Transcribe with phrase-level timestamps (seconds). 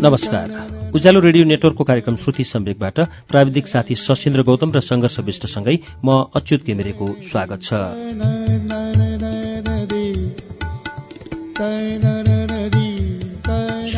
[0.00, 6.24] नमस्कार। उज्यालो रेडियो नेटवर्कको कार्यक्रम श्रुति सम्वेकबाट प्राविधिक साथी सशिन्द्र गौतम र सङ्घर्ष विष्टसँगै म
[6.34, 7.72] अच्युत घिमिरेको स्वागत छ।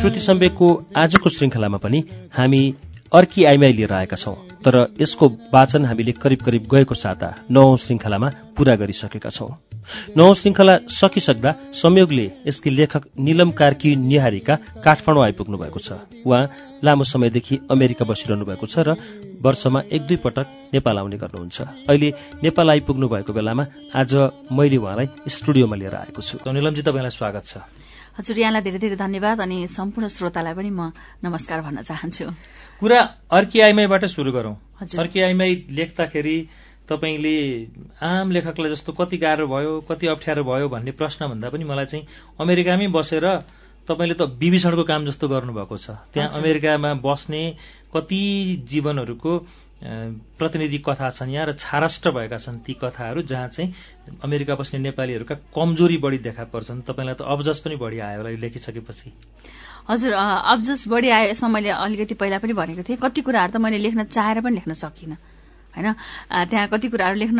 [0.01, 1.99] श्रुति सम्वेकको आजको श्रृङ्खलामा पनि
[2.33, 2.61] हामी
[3.13, 4.33] अर्की आइमाई लिएर आएका छौं
[4.65, 9.49] तर यसको वाचन हामीले करिब करिब गएको साता नौ श्रृङ्खलामा पूरा गरिसकेका छौं।
[10.17, 16.49] नौ श्रृङ्खला सकिसक्दा संयोगले यसकी लेखक निलम कार्की निहारीका काठमाडौँ आइपुग्नु भएको छ। उहाँ
[16.81, 18.97] लामो समयदेखि अमेरिका बसिरहनु भएको छ र
[19.45, 21.61] वर्षमा एक दुई पटक नेपाल आउने गर्नुहुन्छ।
[21.93, 22.09] अहिले
[22.41, 23.63] नेपाल आइपुग्नु भएको बेलामा
[24.01, 24.17] आज
[24.49, 29.37] मैले उहाँलाई स्टुडियोमा लिएर आएको छु। निलमजी तपाईँलाई स्वागत छ। हजुर यहाँलाई धेरै धेरै धन्यवाद
[29.41, 30.91] अनि सम्पूर्ण श्रोतालाई पनि म
[31.23, 32.25] नमस्कार भन्न चाहन्छु।
[32.79, 32.99] कुरा
[33.31, 34.55] अर्की आइमाईबाट सुरु गरौँ।
[34.99, 36.37] अर्की आइमाई लेख्दाखेरि
[36.91, 37.37] तपाईँले
[38.03, 42.05] आम लेखकलाई जस्तो कति गाह्रो भयो कति अप्ठ्यारो भयो भन्ने प्रश्नभन्दा पनि मलाई चाहिँ
[42.39, 43.25] अमेरिकामै बसेर
[43.91, 47.43] तपाईँले त विभीषणको काम जस्तो गर्नुभएको छ। त्यहाँ अमेरिकामा बस्ने
[47.91, 48.23] कति
[48.63, 49.31] जीवनहरूको
[49.81, 53.73] प्रतिनिधि कथा छन् यहाँ र छाराष्ट भएका छन् ती कथाहरू जहाँ चाहिँ
[54.23, 58.37] अमेरिका बस्ने नेपालीहरूका कमजोरी बढी देखा पर्छन्। तपाईँलाई त अब्जस पनि बढी आयो होला यो
[58.37, 59.09] लेखिसकेपछि।
[59.89, 63.77] हजुर अब्जस बढी आयो यसमा मैले अलिकति पहिला पनि भनेको थिएँ। कति कुराहरू त मैले
[63.81, 65.17] लेख्न चाहेर पनि लेख्न सकिनँ।
[65.71, 65.87] होइन?
[66.51, 67.39] त्यहाँ कति कुराहरू लेख्न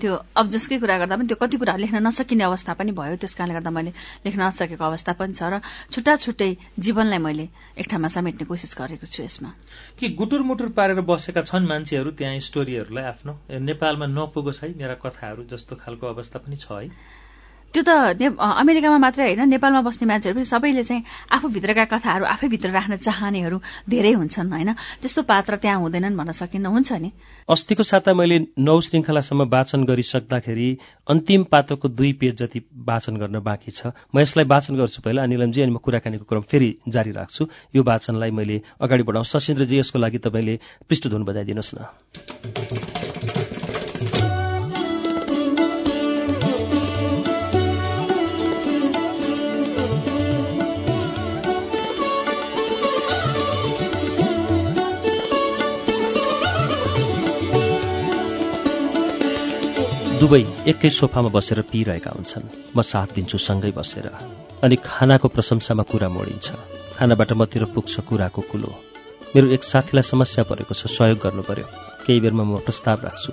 [0.00, 3.70] त्यो अब्जसकै कुरा गर्दा पनि त्यो कति कुराहरू लेख्न नसकिने अवस्था पनि भयो। त्यस गर्दा
[3.70, 3.92] मैले
[4.24, 5.60] लेख्न नसकेको अवस्था पनि छ र
[5.92, 9.50] छुट्टा छुट्टै जीवनलाई मैले एक ठाउँमा समेट्ने कोसिस गरेको छु यसमा।
[9.98, 13.32] कि गुटुर मुटुर पारेर बसेका छन् मान्छेहरू त्यहाँ स्टोरीहरूलाई आफ्नो?
[13.60, 16.88] नेपालमा नपुगोस् है मेरा कथाहरू जस्तो खालको अवस्था पनि छ है।
[17.72, 17.90] त्यो त
[18.36, 23.56] अमेरिकामा मात्रै होइन नेपालमा बस्ने मान्छेहरू पनि सबैले चाहिँ आफूभित्रका कथाहरू आफैभित्र राख्न चाहनेहरू
[23.88, 24.70] धेरै हुन्छन् होइन।
[25.00, 27.10] त्यस्तो पात्र त्यहाँ हुँदैनन् भन्न सकिन्न। हुन्छ नि?
[27.48, 30.68] अस्तिको साता मैले नौ श्रृङ्खलासम्म वाचन गरिसक्दाखेरि
[31.08, 35.60] अन्तिम पात्रको दुई पेज जति वाचन गर्न बाँकी छ म यसलाई वाचन गर्छु पहिला। अनिलमजी
[35.64, 40.18] अनि म कुराकानीको क्रम फेरि जारी राख्छु। यो वाचनलाई मैले अगाडि बढाउँ। सशिन्द्रजी यसको लागि
[40.20, 43.11] तपाईँले पृष्ठधुन बजाइदिनुहोस् न।
[60.22, 62.46] दुवै एकै सोफामा बसेर पिइरहेका हुन्छन्।
[62.76, 64.06] म साथ दिन्छु सँगै बसेर।
[64.62, 66.46] अनि खानाको प्रशंसामा कुरा मोडिन्छ।
[66.94, 68.70] खानाबाट मतिर पुग्छ कुराको कुलो।
[69.34, 71.66] मेरो एक साथीलाई समस्या परेको छ सहयोग गर्नु पर्यो
[72.06, 73.32] केही बेरमा म प्रस्ताव राख्छु।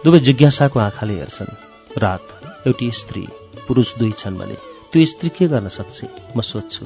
[0.00, 1.52] दुवै जिज्ञासाको आँखाले हेर्छन्।
[2.00, 2.24] रात
[2.72, 3.24] एउटी स्त्री
[3.68, 4.56] पुरुष दुई छन् भने
[4.96, 6.08] त्यो स्त्री के गर्न सक्छ?
[6.32, 6.84] म सोध्छु।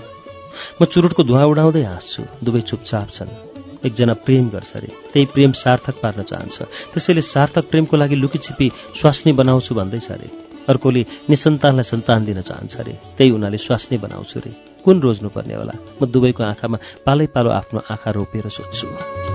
[0.78, 3.47] म चुरुटको धुवा उडाउँदै हाँस्छु। दुवै चुपचाप छन्।
[3.86, 9.32] एकजना प्रेम गर्छ अरे। त्यही प्रेम सार्थक पार्न चाहन्छ। त्यसैले सार्थक प्रेमको लागि लुकीछिपी स्वास्नी
[9.32, 10.28] बनाउँछु भन्दैछ अरे।
[10.68, 14.50] अर्कोले निसन्तानलाई सन्तान दिन चाहन्छ अरे। त्यही उनीहरूले स्वास्नी बनाउँछु अरे।
[14.84, 15.74] कुन रोज्नुपर्ने होला?
[16.02, 19.27] म दुवैको आँखामा पालै पालो आफ्नो आँखा रोपेर सोध्छु।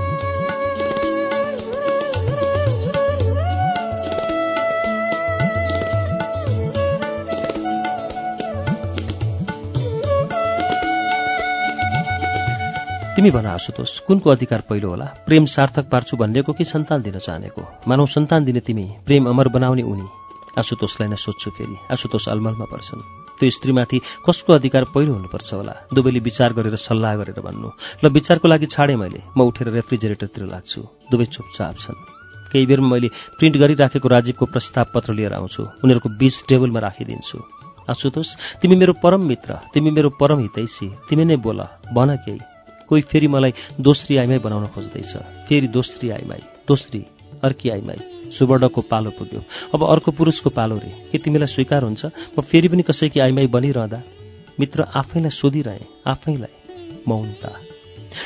[13.24, 15.06] तिमी भन आशुतोष कुनको अधिकार पहिलो होला?
[15.24, 19.84] प्रेम सार्थक पार्छु भन्नेको कि सन्तान दिन चाहनेको मानव सन्तान दिने तिमी प्रेम अमर बनाउने
[19.88, 20.08] उनी।
[20.60, 23.00] आशुतोषलाई नै सोध्छु फेरि। आशुतोष अलमलमा पर्छन्।
[23.40, 23.98] त्यो स्त्रीमाथि
[24.28, 25.74] कसको अधिकार पहिलो हुनुपर्छ होला?
[25.96, 27.70] दुवैले विचार गरेर सल्लाह गरेर भन्नु।
[28.04, 32.04] ल विचारको लागि छाडेँ मैले। म उठेर रेफ्रिजरेटरतिर लाग्छु। दुवै चुपचाप छन्।
[32.52, 33.08] केही बेरमा मैले
[33.40, 37.38] प्रिन्ट गरिराखेको राजीवको प्रस्ताव पत्र लिएर आउँछु। उनीहरूको बीच टेबलमा राखिदिन्छु।
[37.88, 41.64] आशुतोष तिमी मेरो परम मित्र तिमी मेरो परम हितैसी तिमी नै बोल
[41.96, 42.52] भन केही।
[42.90, 45.14] कोही फेरि मलाई दोस्री आइमाई बनाउन खोज्दैछ।
[45.48, 47.06] फेरि दोस्री आइमाई दोस्री
[47.44, 49.42] अर्की आइमाई। सुवर्णको पालो पुग्यो।
[49.74, 54.02] अब अर्को पुरुषको पालो रे। के तिमीलाई स्वीकार हुन्छ। म फेरि पनि कसैकी आइमाई बनिरहँदा
[54.60, 57.52] मित्र आफैलाई सोधिरहे आफैलाई मौनता।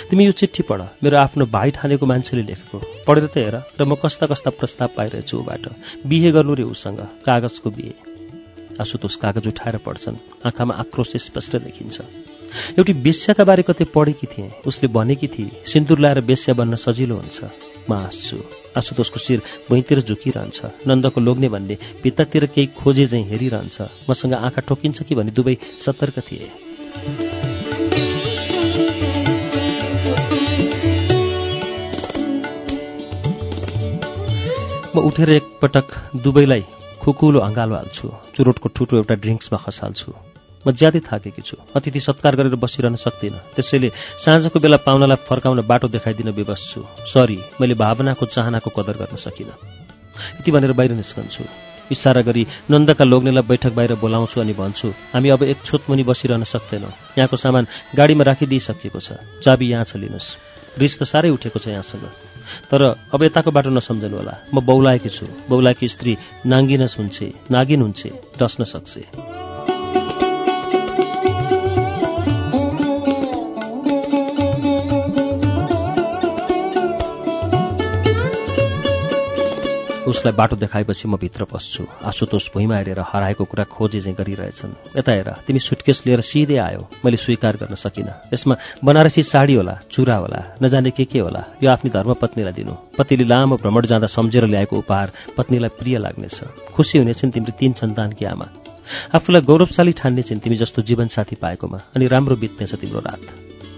[0.09, 2.78] तिमी यो चिठी पढ। मेरो आफ्नो भाइ ठानेको मान्छेले लेखेको।
[3.08, 5.66] पढेर त हेर र म कस्ता कस्ता प्रस्ताव पाइरहेछु ऊबाट
[6.05, 7.96] बिहे गर्नु रे उसँग। कागजको बिहे।
[8.81, 10.16] आशुतोष कागज उठाएर पढ्छन्।
[10.46, 12.02] आँखामा आक्रोश स्पष्ट देखिन्छ।
[12.77, 17.39] एउटी बेस्याका बारे कतै पढेकी थिएँ। उसले भनेकी थिए सिन्दुर लाएर बेस्या बन्न सजिलो हुन्छ।
[17.89, 18.37] म हाँस्छु।
[18.77, 23.77] आशुतोषको शिर भुइँतिर झुकिरहन्छ। नन्दको लोग्ने भन्ने भित्तातिर केही खोजे झैँ हेरिरहन्छ।
[24.09, 26.51] मसँग आँखा ठोकिन्छ कि भने दुवै सतर्क थिए।
[34.95, 35.87] म उठेर एकपटक
[36.23, 36.63] दुवैलाई
[37.01, 42.55] खुकुलो अँगालो हाल्छु। चुरोटको ठुटो एउटा ड्रिङ्क्समा खसाल्छु। म ज्यादै थाकेकी छु। अतिथि सत्कार गरेर
[42.55, 48.69] बसिरहन सक्दिनँ। त्यसैले साँझको बेला पाहुनालाई फर्काउन बाटो देखाइदिन विवश छु। सरी मैले भावनाको चाहनाको
[48.73, 49.53] कदर गर्न सकिनँ।
[50.41, 51.43] यति भनेर बाहिर निस्कन्छु।
[51.87, 56.91] इसारा गरी नन्दका लोग्नेलाई बैठक बाहिर बोलाउँछु अनि भन्छु हामी अब एक छोटमुनि बसिरहन सक्दैनौँ।
[57.15, 60.27] यहाँको सामान गाडीमा राखिदिइसकिएको छ। चाबी यहाँ छ लिनुहोस्।
[60.77, 62.05] रिस त साह्रै उठेको छ यहाँसँग
[62.67, 62.81] तर
[63.13, 68.63] अब यताको बाटो नसम्झनु होला। म बौलाएकी छु। बौलाएकी स्त्री नाङ्गिनस हुन्छे नागिन हुन्छे डस्न
[68.67, 69.36] सक्छे।
[80.07, 85.11] उसलाई बाटो देखाएपछि म भित्र पस्छु। आशुतोष भुइँमा हेरेर हराएको कुरा खोजे चाहिँ गरिरहेछन्। यता
[85.11, 90.15] हेर तिमी सुटकेस लिएर सिधै आयो। मैले स्वीकार गर्न सकिनँ। यसमा बनारसी साडी होला चुरा
[90.15, 94.77] होला नजाने के के होला यो आफ्नी धर्मपत्नीलाई दिनु। पतिले लामो भ्रमण जाँदा सम्झेर ल्याएको
[94.77, 98.47] उपहार पत्नीलाई प्रिय लाग्नेछ। खुसी हुनेछन् तिम्रो तीन सन्तानकी आमा?
[99.15, 103.23] आफूलाई गौरवशाली ठान्ने छिन् तिमी जस्तो जीवनसाथी पाएकोमा अनि राम्रो बित्नेछ तिम्रो रात।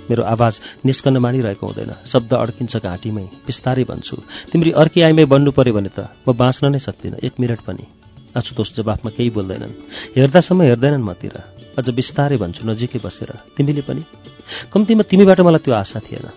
[0.10, 0.54] मेरो आवाज
[0.86, 4.16] निस्कन मानिरहेको हुँदैन। शब्द अड्किन्छ घाँटीमै। बिस्तारै भन्छु
[4.52, 7.86] तिम्री अर्की आइमै बन्नु पर्यो भने त म बाँच्न नै सक्दिनँ। एक मिनट पनि।
[8.38, 9.74] आशुतोष जवाफमा केही बोल्दैनन्।
[10.18, 11.36] हेर्दासम्म हेर्दैनन् मतिर।
[11.78, 14.04] अझ बिस्तारै भन्छु नजिकै बसेर। तिमीले पनि?
[14.74, 16.28] कम्तीमा तिमीबाट मलाई त्यो आशा थिएन।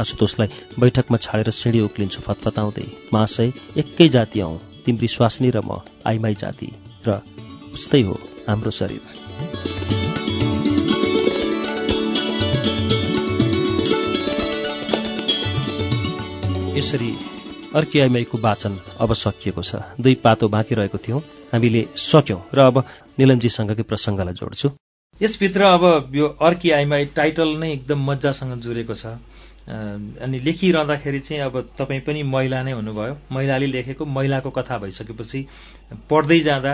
[0.00, 0.48] आशुतोषलाई
[0.80, 6.68] बैठकमा छाडेर सिँढी उक्लिन्छु फतफताउँदै। महाशय एकै जाति आउँ तिम्री स्वास्नी र म आइमाई जाति।
[7.06, 7.22] र
[7.74, 8.14] उस्तै हो
[8.48, 9.75] हाम्रो शरीर।
[16.76, 17.10] यसरी
[17.74, 21.20] अर्की आइमाईको वाचन अब सकिएको छ। दुई पातो बाँकी रहेको थियौँ।
[21.52, 22.76] हामीले सक्यौँ र अब
[23.16, 24.68] निलमजीसँगकै प्रसङ्गलाई जोड्छु।
[25.20, 29.16] यसभित्र अब यो अर्की आइमाई टाइटल नै एकदम मजासँग जुरेको छ।
[30.20, 35.40] अनि लेखिरहँदाखेरि चाहिँ अब तपाईँ पनि महिला नै हुनुभयो। महिलाले लेखेको महिलाको कथा भइसकेपछि
[36.10, 36.72] पढ्दै जाँदा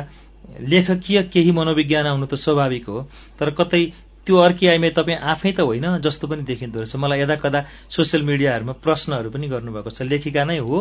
[0.67, 3.07] लेखकीय केही मनोविज्ञान आउनु त स्वाभाविक हो।
[3.39, 3.83] तर कतै
[4.23, 4.37] त्यो
[4.71, 7.61] आइमै तपाईँ आफै त होइन जस्तो पनि देखिँदो रहेछ। मलाई यदा कदा
[7.91, 10.79] सोसियल मिडियाहरूमा प्रश्नहरू पनि गर्नुभएको छ। लेखिका नै हो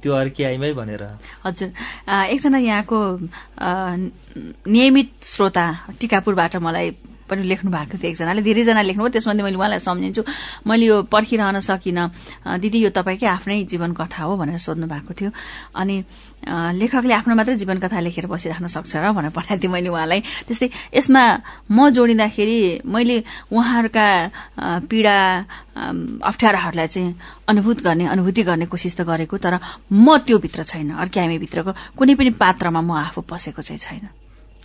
[0.00, 0.12] त्यो
[0.44, 1.02] आइमै भनेर।
[1.44, 1.68] हजुर।
[2.36, 2.98] एकजना यहाँको
[4.68, 5.66] नियमित श्रोता
[6.00, 6.88] टिकापुरबाट मलाई
[7.28, 10.22] पनि लेख्नु भएको थियो एकजनाले धेरैजना लेख्नुभयो। त्यसमध्ये मैले उहाँलाई सम्झिन्छु।
[10.66, 12.06] मैले यो पर्खिरहन सकिनँ।
[12.62, 15.30] दिदी यो तपाईँकै आफ्नै जीवन कथा हो भनेर सोध्नु भएको थियो।
[15.74, 15.96] अनि
[16.46, 20.68] लेखकले आफ्नो मात्रै जीवन कथा लेखेर बसिराख्न सक्छ र भनेर पठाएको थिएँ मैले उहाँलाई। त्यस्तै
[20.94, 21.22] यसमा
[21.70, 23.16] म जोडिँदाखेरि मैले
[23.50, 24.06] उहाँहरूका
[24.86, 25.16] पीडा
[25.76, 27.14] अप्ठ्याराहरूलाई चाहिँ
[27.48, 29.54] अनुभूत गर्ने अनुभूति गर्ने कोसिस त गरेको तर
[29.92, 34.08] म त्यो भित्र छैन अर्क्यामीभित्रको कुनै पनि पात्रमा म आफू पसेको चाहिँ छैन।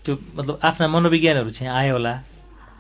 [0.06, 2.14] त्यो मतलब आफ्ना मनोविज्ञानहरू चाहिँ आयो होला।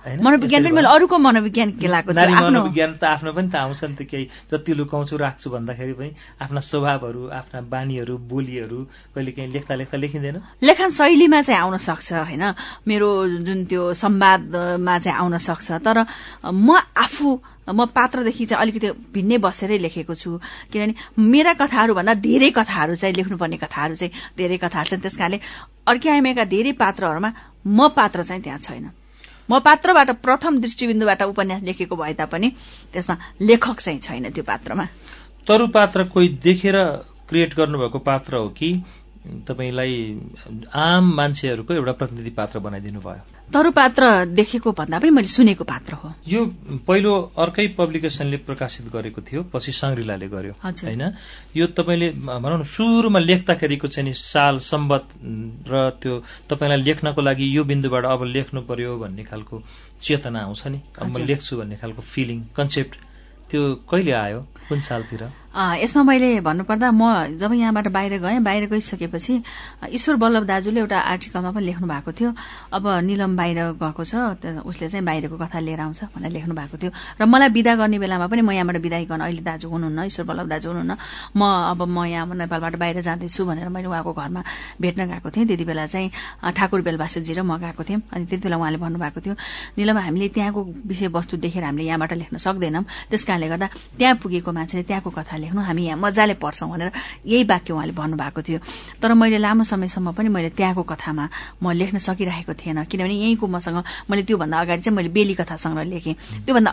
[0.01, 2.30] मनोविज्ञान पनि मैले अरूको मनोविज्ञान केलाएको छु?
[2.42, 6.09] मनोविज्ञान त आफ्नो पनि त आउँछ नि त केही। जति लुकाउँछु राख्छु भन्दाखेरि पनि
[6.42, 8.80] आफ्ना स्वभावहरू आफ्ना बानीहरू बोलीहरू
[9.13, 12.44] कहिले काहीँ लेख्दा लेख्दा लेखिँदैन। लेखन शैलीमा चाहिँ आउन सक्छ होइन?
[12.89, 13.09] मेरो
[13.45, 15.98] जुन त्यो संवादमा चाहिँ आउन सक्छ। तर
[16.50, 17.30] म आफू
[17.69, 20.42] म पात्रदेखि चाहिँ अलिकति भिन्नै बसेरै लेखेको छु।
[20.74, 25.39] किनभने मेरा कथाहरूभन्दा धेरै कथाहरू चाहिँ लेख्नुपर्ने कथाहरू चाहिँ धेरै कथाहरू छन्। त्यस कारणले
[25.86, 27.30] अर्क्याएमेका धेरै पात्रहरूमा
[27.69, 28.89] म पात्र चाहिँ त्यहाँ छैन।
[29.51, 32.50] म पात्रबाट प्रथम दृष्टिबिन्दुबाट उपन्यास लेखेको भए तापनि
[32.94, 34.86] त्यसमा लेखक चाहिँ छैन त्यो पात्रमा।
[35.48, 36.75] तरु पात्र कोही देखेर
[37.27, 38.69] क्रिएट गर्नुभएको पात्र हो कि?
[39.21, 39.94] तपाईँलाई
[40.73, 43.21] आम मान्छेहरूको एउटा प्रतिनिधि पात्र बनाइदिनु भयो।
[43.53, 46.41] तरु पात्र देखेको भन्दा पनि मैले सुनेको पात्र हो। यो
[46.88, 51.03] पहिलो अर्कै पब्लिकेसनले प्रकाशित गरेको थियो पछि सङ्ग्रिलाले गर्यो। होइन?
[51.53, 55.05] यो तपाईँले भनौँ न सुरुमा लेख्दाखेरिको चाहिँ नि साल सम्बत
[55.69, 56.13] र त्यो
[56.50, 59.62] तपाईँलाई लेख्नको लागि यो बिन्दुबाट अब लेख्नु पर्यो भन्ने खालको
[60.01, 62.93] चेतना आउँछ नि। अब म लेख्छु भन्ने खालको फिलिङ कन्सेप्ट
[63.51, 64.39] त्यो कहिले आयो?
[64.65, 65.40] कुन सालतिर?
[65.51, 69.34] यसमा मैले भन्नुपर्दा म जब यहाँबाट बाहिर गएँ बाहिर गइसकेपछि
[69.91, 72.31] ईश्वर वल्लभ दाजुले एउटा आर्टिकलमा पनि लेख्नु भएको थियो।
[72.72, 76.91] अब निलम बाहिर गएको छ उसले चाहिँ बाहिरको कथा लिएर आउँछ भनेर लेख्नु भएको थियो।
[77.20, 80.48] र मलाई विदा गर्ने बेलामा पनि म यहाँबाट विदाई गर्न अहिले दाजु हुनुहुन्न ईश्वर वल्लभ
[80.48, 80.96] दाजु हुनुहुन्न।
[81.36, 84.41] म अब म यहाँ नेपालबाट बाहिर जाँदैछु भनेर मैले उहाँको घरमा
[84.79, 86.10] भेट्न गएको थिएँ। त्यति बेला चाहिँ
[86.55, 89.36] ठाकुर बेलबासेजी र म गएको थियौँ अनि त्यति बेला उहाँले भन्नुभएको थियो
[89.75, 93.67] निलम हामीले त्यहाँको विषयवस्तु देखेर हामीले यहाँबाट लेख्न सक्दैनौँ। त्यस गर्दा
[94.00, 96.91] त्यहाँ पुगेको मान्छेले त्यहाँको कथा लेख्नु हामी यहाँ मजाले पढ्छौँ भनेर
[97.25, 98.60] यही वाक्य उहाँले भन्नुभएको थियो।
[99.01, 101.25] तर मैले लामो समयसम्म पनि मैले त्यहाँको कथामा
[101.63, 105.83] म लेख्न सकिरहेको थिएन किनभने यहीँको मसँग मैले त्योभन्दा अगाडि चाहिँ मैले बेली कथा सङ्ग्रह
[105.89, 106.71] लेखेँ। त्योभन्दा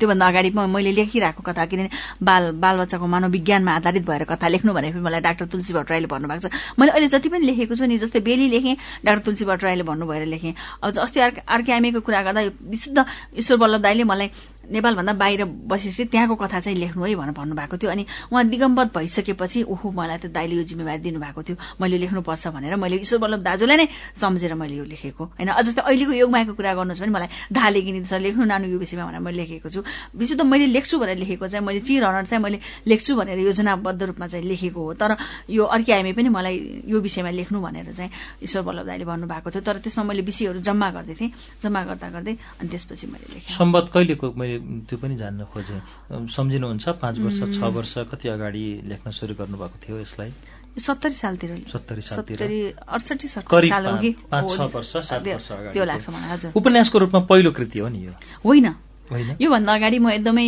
[0.00, 1.90] त्योभन्दा अगाडि मैले लेखिरहेको कथा किनभने
[2.22, 6.90] बाल बालबच्चाको मनोविज्ञानमा आधारित भएर कथा लेख्नु भनेर मलाई डाक्टर तुलसी भट्टराईले भन्नुभएको छ। मैले
[6.92, 10.96] अहिले जति पनि लेखेको छु नि जस्तै बेली लेखेँ डाक्टर तुलसी भट्टराईले भन्नुभएर लेखेँ। अब
[10.96, 12.98] अस्ति अर्कै अर्कै आमेको कुरा गर्दा विशुद्ध
[13.38, 14.30] ईश्वर वल्लभ दाईले मलाई
[14.66, 19.62] नेपालभन्दा बाहिर बसेपछि त्यहाँको कथा चाहिँ लेख्नु है भनेर भन्नुभएको थियो। अनि उहाँ दिगम्बत भइसकेपछि
[19.68, 23.76] ओहो मलाई त दाइले यो जिम्मेवारी दिनुभएको थियो। मैले लेख्नुपर्छ भनेर मैले ईश्वर वल्लभ दाजुलाई
[23.76, 23.86] नै
[24.16, 28.12] सम्झेर मैले यो लेखेको। होइन अझ जस्तै अहिलेको योगमायाको कुरा गर्नुहोस् भने मलाई धा लेखिदिन्छ
[28.12, 29.80] लेख्नु नानु यो विषयमा भनेर मैले लेखेको छु।
[30.16, 34.44] विशुद्ध मैले लेख्छु भनेर लेखेको चाहिँ मैले चिरहरण चाहिँ मैले लेख्छु भनेर योजनाबद्ध रूपमा चाहिँ
[34.46, 35.16] लेखेको हो। तर
[35.50, 38.10] यो अर्की आइमे पनि मलाई यो विषयमा लेख्नु भनेर चाहिँ
[38.42, 41.32] ईश्वर वल्लभ दाईले भन्नुभएको थियो। तर त्यसमा मैले विषयहरू जम्मा गर्दै थिएँ।
[41.62, 44.56] जम्मा गर्दा गर्दै अनि त्यसपछि मैले लेखेँ सम्बत कहिलेको मैले
[44.88, 45.80] त्यो पनि जान्न खोजेँ।
[46.36, 50.30] सम्झिनुहुन्छ पाँच वर्ष छ वर्ष कति अगाडि लेख्न सुरु गर्नुभएको थियो यसलाई?
[50.76, 52.40] सत्तरी सालतिर सत्तरी सालतिर।
[52.88, 56.30] अडसठी करिब साल हो कि पाँच छ हो, वर्ष सात वर्ष अगाडि त्यो लाग्छ मलाई
[56.30, 58.12] हजुर। उपन्यासको रूपमा पहिलो कृति हो नि यो?
[58.44, 58.66] होइन।
[59.40, 60.46] योभन्दा अगाडि म एकदमै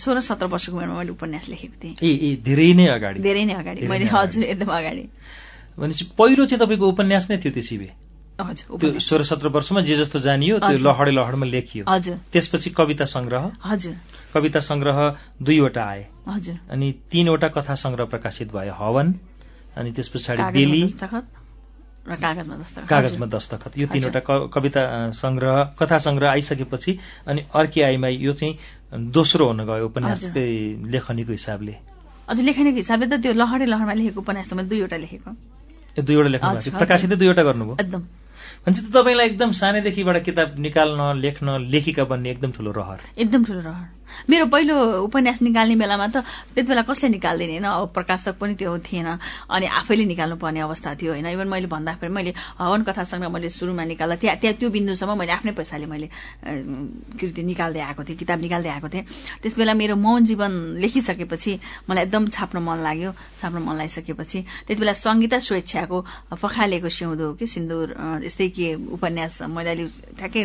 [0.00, 3.86] सोह्र सत्र वर्षको उमेरमा मैले उपन्यास लेखेको थिएँ। ए धेरै नै अगाडि। धेरै नै अगाडि।
[3.86, 5.04] मैले। हजुर एकदम अगाडि।
[5.78, 7.76] भनेपछि पहिलो चाहिँ तपाईँको उपन्यास नै थियो त्यसै
[8.40, 13.04] हजुर त्यो। सोह्र सत्र वर्षमा जे जस्तो जानियो त्यो। लहडे लहडमा लेखियो। हजुर। त्यसपछि कविता
[13.04, 13.94] संग्रह। हजुर।
[14.34, 14.98] कविता संग्रह
[15.42, 19.14] दुईवटा आए। हजुर। अनि तीनवटा कथा संग्रह प्रकाशित भयो हवन
[19.76, 20.82] अनि त्यस पछाडि बेली
[22.08, 24.82] कागजमा दस्तखत। यो तीनवटा कविता
[25.12, 26.92] संग्रह कथा संग्रह आइसकेपछि
[27.28, 30.48] अनि अर्की आइमा यो चाहिँ दोस्रो हुन गयो उपन्यासकै
[30.88, 31.74] लेखनीको हिसाबले।
[32.28, 35.30] हजुर लेखनीको हिसाबले त त्यो लहरे लहरमा लेखेको उपन्यास त मैले दुईवटा लेखेको।
[35.96, 37.76] यो दुईवटा लेख्नु प्रकाशितै दुईवटा गर्नुभयो?
[37.76, 38.02] एकदम।
[38.64, 43.60] भनेपछि त तपाईँलाई एकदम सानैदेखिबाट किताब निकाल्न लेख्न लेखिका बन्ने एकदम ठुलो रहर। एकदम ठुलो
[43.68, 43.97] रहर।
[44.30, 44.74] मेरो पहिलो
[45.08, 46.16] उपन्यास निकाल्ने बेलामा त
[46.54, 47.50] त्यति बेला कसले निकाल्दैन?
[47.58, 49.08] होइन अब प्रकाशक पनि त्यो थिएन।
[49.50, 51.26] अनि आफैले निकाल्नुपर्ने अवस्था थियो होइन?
[51.26, 55.52] इभन मैले भन्दाखेरि मैले हवन कथासँग मैले सुरुमा निकाल्दा त्यहाँ त्यहाँ त्यो बिन्दुसम्म मैले आफ्नै
[55.58, 56.08] पैसाले मैले
[57.18, 59.04] कृति निकाल्दै आएको थिएँ किताब निकाल्दै आएको थिएँ।
[59.42, 61.52] त्यस बेला मेरो मौन जीवन लेखिसकेपछि
[61.88, 63.10] मलाई एकदम छाप्न मन लाग्यो
[63.40, 65.98] छाप्न मन लागिसकेपछि। त्यति बेला सङ्गीता स्वेच्छाको
[66.42, 67.86] पखालेको सिउँदो कि सिन्दुर
[68.24, 69.86] यस्तै के उपन्यास मैले अहिले
[70.18, 70.42] ठ्याक्कै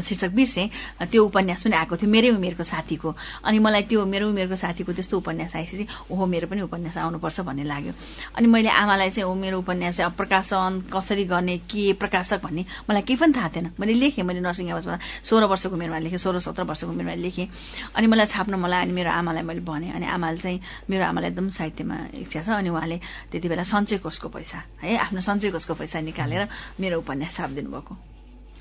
[0.00, 0.66] शीर्षक बिर्सेँ।
[1.10, 3.14] त्यो उपन्यास पनि आएको थियो मेरै उमेरको साथीको।
[3.46, 7.64] अनि मलाई त्यो मेरो उमेरको साथीको त्यस्तो उपन्यास आएपछि ओहो मेरो पनि उपन्यास आउनुपर्छ भन्ने
[7.64, 7.92] लाग्यो।
[8.34, 13.02] अनि मैले आमालाई चाहिँ ओ मेरो उपन्यास चाहिँ प्रकाशन कसरी गर्ने के प्रकाशक भन्ने मलाई
[13.06, 16.62] केही पनि थाहा थिएन। मैले लेखेँ मैले नर्सिङ आवासमा सोह्र वर्षको उमेरमा लेखेँ सोह्र सत्र
[16.66, 17.46] वर्षको उमेरमा लेखेँ।
[17.94, 20.58] अनि मलाई छाप्न मलाई अनि मेरो आमालाई मैले भनेँ। अनि आमाले चाहिँ
[20.90, 22.98] मेरो आमालाई एकदम साहित्यमा इच्छा छ अनि उहाँले
[23.30, 26.48] त्यति बेला सञ्चय कोषको पैसा है आफ्नो सञ्चय कोषको पैसा निकालेर
[26.80, 27.94] मेरो उपन्यास छापिदिनु भएको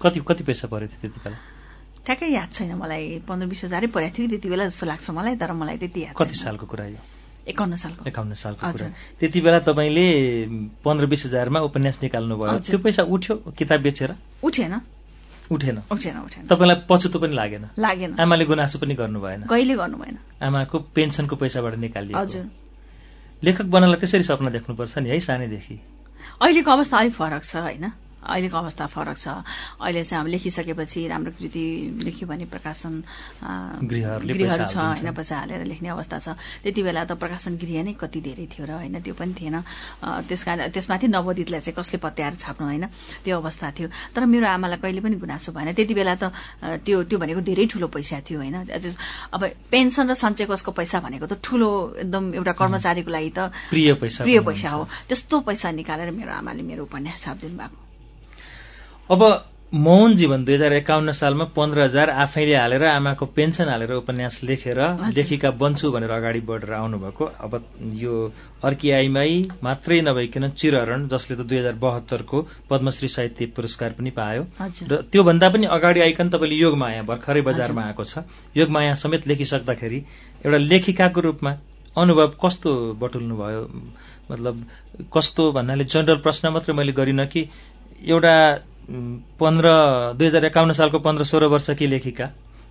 [0.01, 1.59] कति कति पैसा परेको थियो त्यति बेला
[2.06, 5.36] ठ्याक्कै याद छैन मलाई पन्ध्र बिस हजारै परेको थियो कि त्यति बेला जस्तो लाग्छ मलाई
[5.36, 7.01] तर मलाई त्यति याद कति। सालको कुरा यो?
[7.50, 8.88] एकाउन्न सालको। एकाउन्न सालको कुरा।
[9.20, 10.06] त्यति बेला तपाईँले
[10.86, 13.36] पन्ध्र बिस हजारमा उपन्यास निकाल्नु भयो हजुर। त्यो पैसा उठ्यो?
[13.58, 14.12] किताब बेचेर?
[14.44, 14.74] उठेन।
[15.50, 17.65] उठेन। उठेन उठेन। तपाईँलाई पछुतो पनि लागेन?
[17.77, 19.41] लागेन। आमाले गुनासो पनि गर्नु भएन?
[19.50, 20.18] कहिले गर्नु भएन?
[20.46, 22.46] आमाको पेन्सनको पैसाबाट निकालिएको। हजुर।
[23.44, 25.75] लेखक बन्नलाई त्यसरी सपना देख्नुपर्छ नि है सानैदेखि।
[26.38, 27.86] अहिलेको अवस्था अलिक फरक छ होइन?
[28.20, 29.28] अहिलेको अवस्था फरक छ।
[29.80, 31.66] अहिले चाहिँ अब लेखिसकेपछि राम्रो कृति
[32.04, 32.94] लेख्यो भने प्रकाशन
[33.84, 36.28] गृहहरू छ। होइन पैसा हालेर लेख्ने अवस्था छ।
[36.64, 39.58] त्यति बेला त प्रकाशन गृह नै कति धेरै थियो र होइन त्यो पनि थिएन।
[40.28, 42.86] त्यस कारण त्यसमाथि नवोदितलाई चाहिँ कसले पत्याएर छाप्नु होइन
[43.24, 46.32] त्यो अवस्था थियो। तर मेरो आमालाई कहिले पनि गुनासो भएन। त्यति बेला त
[46.84, 48.68] त्यो त्यो भनेको धेरै ठुलो पैसा थियो होइन।
[49.32, 53.40] अब पेन्सन र सञ्चय कोषको पैसा भनेको त ठुलो एकदम एउटा कर्मचारीको लागि त
[53.72, 57.88] प्रिय पैसा प्रिय पैसा। हो। त्यस्तो पैसा निकालेर मेरो आमाले मेरो उपन्यास छापिदिनु भएको।
[59.10, 59.22] अब
[59.74, 64.80] मौन जीवन दुई हजार एकाउन्न सालमा पन्ध्र हजार आफैले हालेर आमाको पेन्सन हालेर उपन्यास लेखेर
[65.18, 67.54] लेखिका बन्छु भनेर अगाडि बढेर आउनुभएको। अब
[67.98, 68.13] यो
[68.63, 72.38] अर्की आइमाई मात्रै नभइकन चिरहरण जसले त दुई हजार बहत्तरको
[72.70, 74.46] पद्मश्री साहित्य पुरस्कार पनि पायो।
[74.89, 80.00] र त्योभन्दा पनि अगाडि आइकन तपाईँले योगमाया भर्खरै बजारमा आएको छ। योगमाया समेत लेखिसक्दाखेरि
[80.46, 81.51] एउटा लेखिकाको रूपमा
[81.98, 83.62] अनुभव कस्तो बटुल्नु भयो
[84.32, 84.56] मतलब
[85.13, 87.42] कस्तो भन्नाले जनरल प्रश्न मात्रै मैले गरिनँ कि
[88.06, 88.34] एउटा
[89.39, 89.69] पन्ध्र
[90.17, 92.27] दुई हजार एकाउन्न सालको पन्ध्र सोह्र वर्षकी लेखिका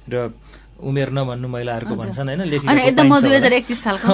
[0.08, 0.28] र
[0.78, 2.42] उमेर नभन्नु महिलाहरूको। भन्छन् होइन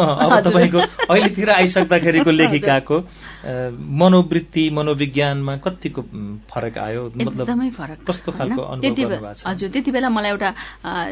[0.25, 2.97] अब। तपाईँको अहिलेतिर आइसक्दाखेरिको लेखिकाको
[3.95, 6.03] मनोवृत्ति मनोविज्ञानमा कतिको
[6.49, 8.33] फरक आयो मतलब एकदमै फरक कस्तो?
[8.33, 8.63] खालको?
[9.45, 10.51] हजुर त्यति बेला मलाई एउटा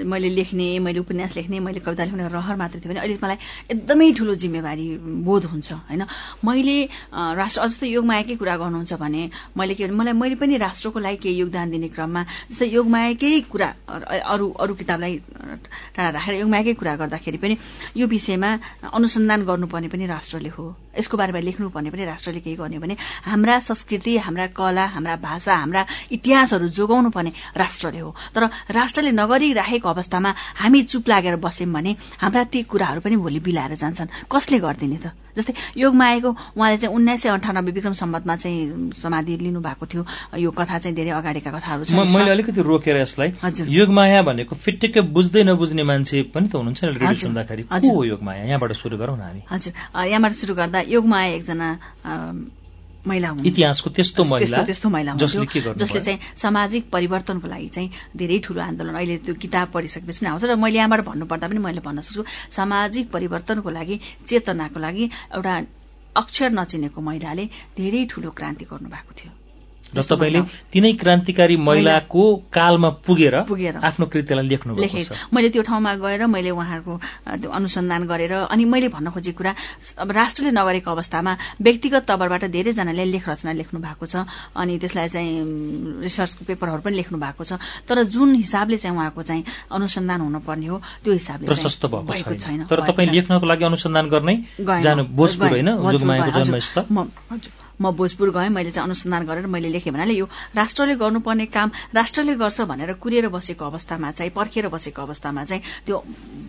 [0.05, 3.39] मैले लेख्ने मैले उपन्यास लेख्ने मैले कविता लेख्ने रहर मात्र थियो भने अहिले मलाई
[3.71, 4.87] एकदमै ठुलो जिम्मेवारी
[5.23, 6.03] बोध हुन्छ होइन
[6.45, 6.77] मैले
[7.13, 9.23] राष्ट्र अझ त योगमायाकै कुरा गर्नुहुन्छ भने
[9.57, 13.69] मैले के मलाई मैले पनि राष्ट्रको लागि केही योगदान दिने क्रममा जस्तै योगमायाकै कुरा
[14.25, 17.57] अरू अरू किताबलाई टाढा राखेर योगमायाकै कुरा गर्दाखेरि पनि
[17.97, 18.51] यो विषयमा
[18.95, 24.17] अनुसन्धान गर्नुपर्ने पनि राष्ट्रले हो। यसको बारेमा लेख्नुपर्ने पनि राष्ट्रले केही गर्ने भने हाम्रा संस्कृति
[24.19, 30.83] हाम्रा कला हाम्रा भाषा हाम्रा इतिहासहरू जोगाउनु पर्ने राष्ट्रले हो। तर राष्ट्रले नगरिराखेको अवस्थामा हामी
[30.83, 35.13] चुप लागेर बस्यौँ भने हाम्रा ती कुराहरू पनि भोलि बिलाएर जान्छन्। कसले गरिदिने त?
[35.33, 40.05] जस्तै योगमा आएको उहाँले चाहिँ उन्नाइस सय अन्ठानब्बे विक्रम सम्बन्धमा चाहिँ समाधि लिनुभएको थियो।
[40.37, 45.01] यो कथा चाहिँ धेरै अगाडिका कथाहरू म- मैले अलिकति रोकेर यसलाई हजुर। योगमाया भनेको फिट्टिकै
[45.01, 48.97] बुझ्दै बुझ्दै नबुझ्ने मान्छे पनि त हुनुहुन्छ नि रेडियो सुन्दाखेरि को हो योगमाया यहाँबाट सुरु
[49.01, 49.73] गरौँ न हामी। हजुर
[50.13, 51.69] यहाँबाट सुरु गर्दा योगमाया एकजना
[53.09, 58.95] महिला इतिहासको त्यस्तो महिला त्यस्तो महिला जसले चाहिँ सामाजिक परिवर्तनको लागि चाहिँ धेरै ठुलो आन्दोलन
[58.95, 62.23] अहिले त्यो किताब पढिसकेपछि पनि आउँछ। र मैले यहाँबाट भन्नुपर्दा पनि मैले भन्न सक्छु
[62.53, 63.97] सामाजिक परिवर्तनको लागि
[64.29, 65.55] चेतनाको लागि एउटा
[66.15, 69.33] अक्षर नचिनेको महिलाले धेरै ठुलो क्रान्ति गर्नुभएको थियो।
[69.95, 70.41] र तपाईँले
[70.73, 74.73] तिनै क्रान्तिकारी महिलाको कालमा पुगेर पुगेर आफ्नो कृत्यलाई लेख्नु
[75.33, 76.95] मैले त्यो ठाउँमा गएर मैले उहाँहरूको
[77.49, 79.53] अनुसन्धान गरेर अनि मैले भन्न खोजेको कुरा
[79.99, 84.25] अब राष्ट्रले नगरेको अवस्थामा व्यक्तिगत तवरबाट धेरैजनाले लेख रचना लेख्नु भएको छ
[84.57, 87.53] अनि त्यसलाई चाहिँ रिसर्चको पेपरहरू पनि लेख्नु भएको छ।
[87.89, 92.81] तर जुन हिसाबले चाहिँ उहाँको चाहिँ अनुसन्धान हुनुपर्ने हो त्यो हिसाबले प्रशस्त भएको छैन। तर
[92.89, 94.37] तपाईँ लेख्नको लागि अनुसन्धान गर्नै
[94.83, 95.69] जानु भोजपुर होइन
[97.81, 100.27] म भोजपुर गएँ मैले चाहिँ अनुसन्धान गरेर मैले लेखेँ भन्नाले यो
[100.57, 105.97] राष्ट्रले गर्नुपर्ने काम राष्ट्रले गर्छ भनेर कुरेर बसेको अवस्थामा चाहिँ पर्खेर बसेको अवस्थामा चाहिँ त्यो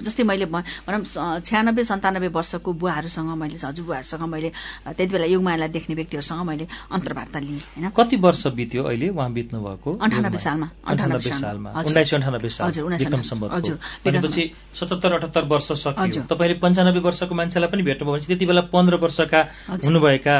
[0.03, 4.49] जस्तै मैले भनौँ छ्यानब्बे सन्तानब्बे वर्षको बुवाहरूसँग मैले हजुरबुवाहरूसँग मैले
[4.85, 9.57] त्यति बेला युगमायालाई देख्ने व्यक्तिहरूसँग मैले अन्तर्वार्ता लिएँ होइन। कति वर्ष बित्यो अहिले उहाँ बित्नु
[9.63, 14.43] भएको अन्ठानब्बे सालमा अन्ठानब्बे सालमा। उन्नाइस सय अन्ठानब्बे साल हजुर भनेपछि
[14.79, 19.39] सतहत्तर अठहत्तर वर्ष सक्यो। तपाईँले पन्चानब्बे वर्षको मान्छेलाई पनि भेट्नुभयो भने त्यति बेला पन्ध्र वर्षका
[19.85, 20.35] हुनुभएका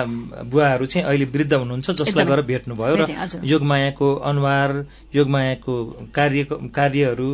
[0.50, 4.70] बुवाहरू उहाँहरू चाहिँ अहिले वृद्ध हुनुहुन्छ जसलाई गएर भेट्नुभयो र योगमायाको अनुहार
[5.13, 5.74] योगमायाको
[6.10, 7.30] कार्य कार्यहरू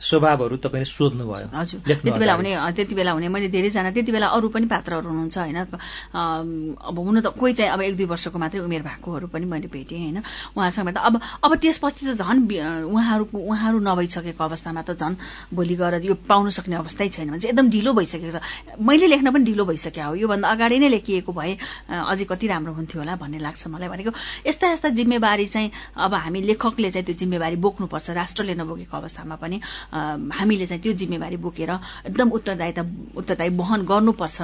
[0.00, 1.46] स्वभावहरू तपाईँले सोध्नुभयो।
[1.84, 5.58] त्यति बेला हुने त्यति बेला हुने मैले धेरैजना त्यति बेला अरू पनि पात्रहरू हुनुहुन्छ होइन।
[5.68, 9.98] अब हुनु त कोही चाहिँ अब एक दुई वर्षको मात्रै उमेर भएकोहरू पनि मैले भेटेँ
[9.98, 10.22] होइन।
[10.56, 12.40] उहाँसँग त अब अब त्यसपछि त झन्
[12.88, 15.14] उहाँहरूको उहाँहरू नभइसकेको अवस्थामा त झन्
[15.52, 18.40] भोलि गएर यो पाउनु सक्ने अवस्थै छैन भने चाहिँ एकदम ढिलो भइसकेको छ।
[18.80, 21.52] मैले लेख्न पनि ढिलो भइसक्यो हो। योभन्दा अगाडि नै लेखिएको भए
[21.88, 24.10] अझै कति राम्रो हुन्थ्यो होला भन्ने लाग्छ मलाई भनेको
[24.46, 29.56] यस्ता यस्ता जिम्मेवारी चाहिँ अब हामी लेखकले चाहिँ त्यो जिम्मेवारी बोक्नुपर्छ राष्ट्रले नबोकेको अवस्थामा पनि
[30.38, 31.70] हामीले चाहिँ त्यो जिम्मेवारी बोकेर
[32.08, 32.82] एकदम उत्तरदायिता
[33.18, 34.38] उत्तरदायी वहन गर्नुपर्छ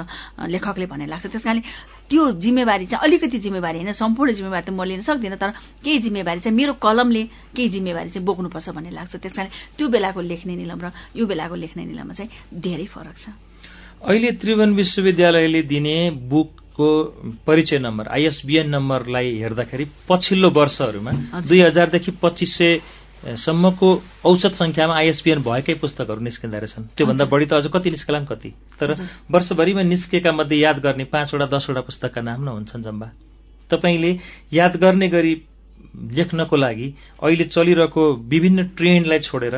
[0.51, 1.63] लेखकले भन्ने लाग्छ। त्यस कारणले
[2.09, 5.49] त्यो जिम्मेवारी चाहिँ अलिकति जिम्मेवारी होइन सम्पूर्ण जिम्मेवारी त म लिन सक्दिनँ तर
[5.81, 7.23] केही जिम्मेवारी चाहिँ मेरो कलमले
[7.55, 11.55] केही जिम्मेवारी चाहिँ बोक्नुपर्छ भन्ने लाग्छ। त्यस कारण त्यो बेलाको लेख्ने निलम र यो बेलाको
[11.55, 13.25] लेख्ने निलममा चाहिँ धेरै फरक छ।
[14.05, 15.97] अहिले त्रिभुवन विश्वविद्यालयले दिने
[16.29, 16.87] बुक को
[17.47, 22.79] परिचय नम्बर आइएसबिएन नम्बरलाई हेर्दाखेरि पछिल्लो वर्षहरूमा दुई हजारदेखि पच्चिस सय
[23.25, 23.89] सम्मको
[24.25, 28.49] औसत संख्यामा आइएसबिएन भएकै पुस्तकहरू निस्किँदो रहेछन्। त्योभन्दा बढी त अझ कति निस्कलान् कति?
[28.79, 28.93] तर
[29.31, 33.07] वर्षभरिमा निस्केका मध्ये याद गर्ने पाँचवटा दसवटा पुस्तकका नाम न हुन्छन् जम्बा
[33.71, 34.11] तपाईँले
[34.53, 35.33] याद गर्ने गरी
[36.13, 36.87] लेख्नको लागि
[37.23, 39.55] अहिले चलिरहेको विभिन्न ट्रेन्डलाई छोडेर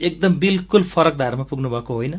[0.00, 2.14] एकदम बिल्कुल फरक धारमा पुग्नु भएको होइन?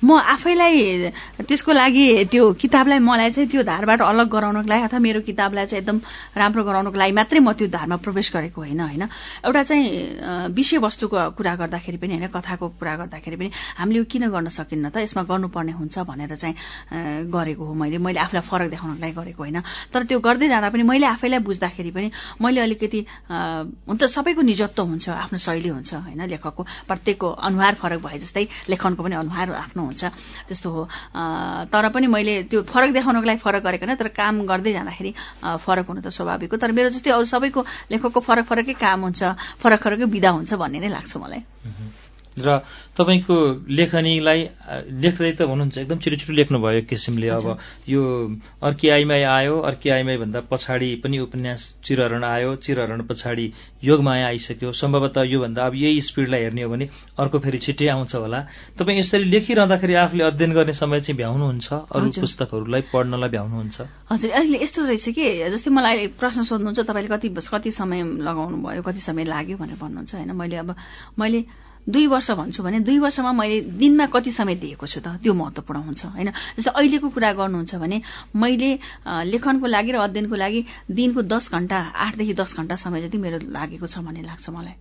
[0.00, 1.12] म आफैलाई
[1.44, 5.82] त्यसको लागि त्यो किताबलाई मलाई चाहिँ त्यो धारबाट अलग गराउनको लागि अथवा मेरो किताबलाई चाहिँ
[5.84, 5.98] एकदम
[6.40, 9.02] राम्रो गराउनको लागि मात्रै म त्यो धारमा प्रवेश गरेको होइन होइन।
[9.44, 9.84] एउटा चाहिँ
[10.56, 15.04] विषयवस्तुको कुरा गर्दाखेरि पनि होइन कथाको कुरा गर्दाखेरि पनि हामीले किन गर्न सकिन्न त?
[15.04, 19.60] यसमा गर्नुपर्ने हुन्छ भनेर चाहिँ गरेको हो मैले। मैले आफूलाई फरक देखाउनको लागि गरेको होइन।
[19.92, 22.08] तर त्यो गर्दै जाँदा पनि मैले आफैलाई बुझ्दाखेरि पनि
[22.40, 23.00] मैले अलिकति
[23.84, 28.48] हुन त सबैको निजत्व हुन्छ आफ्नो शैली हुन्छ होइन लेखकको। प्रत्येकको अनुहार फरक भए जस्तै
[28.72, 30.04] लेखनको पनि अनुहार आफ्नो हुन्छ।
[30.48, 30.82] त्यस्तो हो।
[31.66, 35.10] तर पनि मैले त्यो फरक देखाउनको लागि फरक गरेको होइन तर काम गर्दै जाँदाखेरि
[35.66, 39.20] फरक हुनु त स्वाभाविक हो। तर मेरो जस्तै अरू सबैको लेखकको फरक फरकै काम हुन्छ
[39.58, 41.42] फरक फरकै विधा हुन्छ भन्ने नै लाग्छ मलाई।
[42.40, 42.58] र
[42.96, 43.36] तपाईँको
[43.68, 44.40] लेखनीलाई
[45.02, 47.46] लेख्दै त हुनुहुन्छ एकदम छिटो छिटो लेख्नुभयो एक किसिमले अब
[47.88, 48.02] यो
[48.62, 53.46] अर्की आइमाई आयो अर्की आइमाई भन्दा पछाडि पनि उपन्यास चिरहरण आयो चिरहरण पछाडि
[53.84, 58.40] योगमाया आइसक्यो। सम्भवतः योभन्दा अब यही स्पिडलाई हेर्ने हो भने अर्को फेरि छिट्टै आउँछ होला।
[58.78, 61.68] तपाईँ यसरी लेखिरहँदाखेरि आफूले अध्ययन गर्ने समय चाहिँ भ्याउनुहुन्छ?
[61.88, 63.76] अरू पुस्तकहरूलाई पढ्नलाई भ्याउनुहुन्छ?
[64.10, 68.82] हजुर अहिले यस्तो रहेछ कि जस्तै मलाई प्रश्न सोध्नुहुन्छ तपाईँले कति कति समय लगाउनु भयो
[68.82, 70.30] कति समय लाग्यो भनेर भन्नुहुन्छ होइन?
[70.36, 70.74] मैले अब
[71.18, 71.40] मैले
[71.88, 75.16] दुई वर्ष भन्छु भने दुई वर्षमा मैले दिनमा कति समय दिएको छु त?
[75.22, 76.30] त्यो महत्त्वपूर्ण हुन्छ होइन?
[76.58, 78.00] जस्तै अहिलेको कुरा गर्नुहुन्छ भने
[78.36, 78.70] मैले
[79.26, 83.86] लेखनको लागि र अध्ययनको लागि दिनको दस घन्टा आठदेखि दस घन्टा समय जति मेरो लागेको
[83.86, 84.74] छ भन्ने लाग्छ मलाई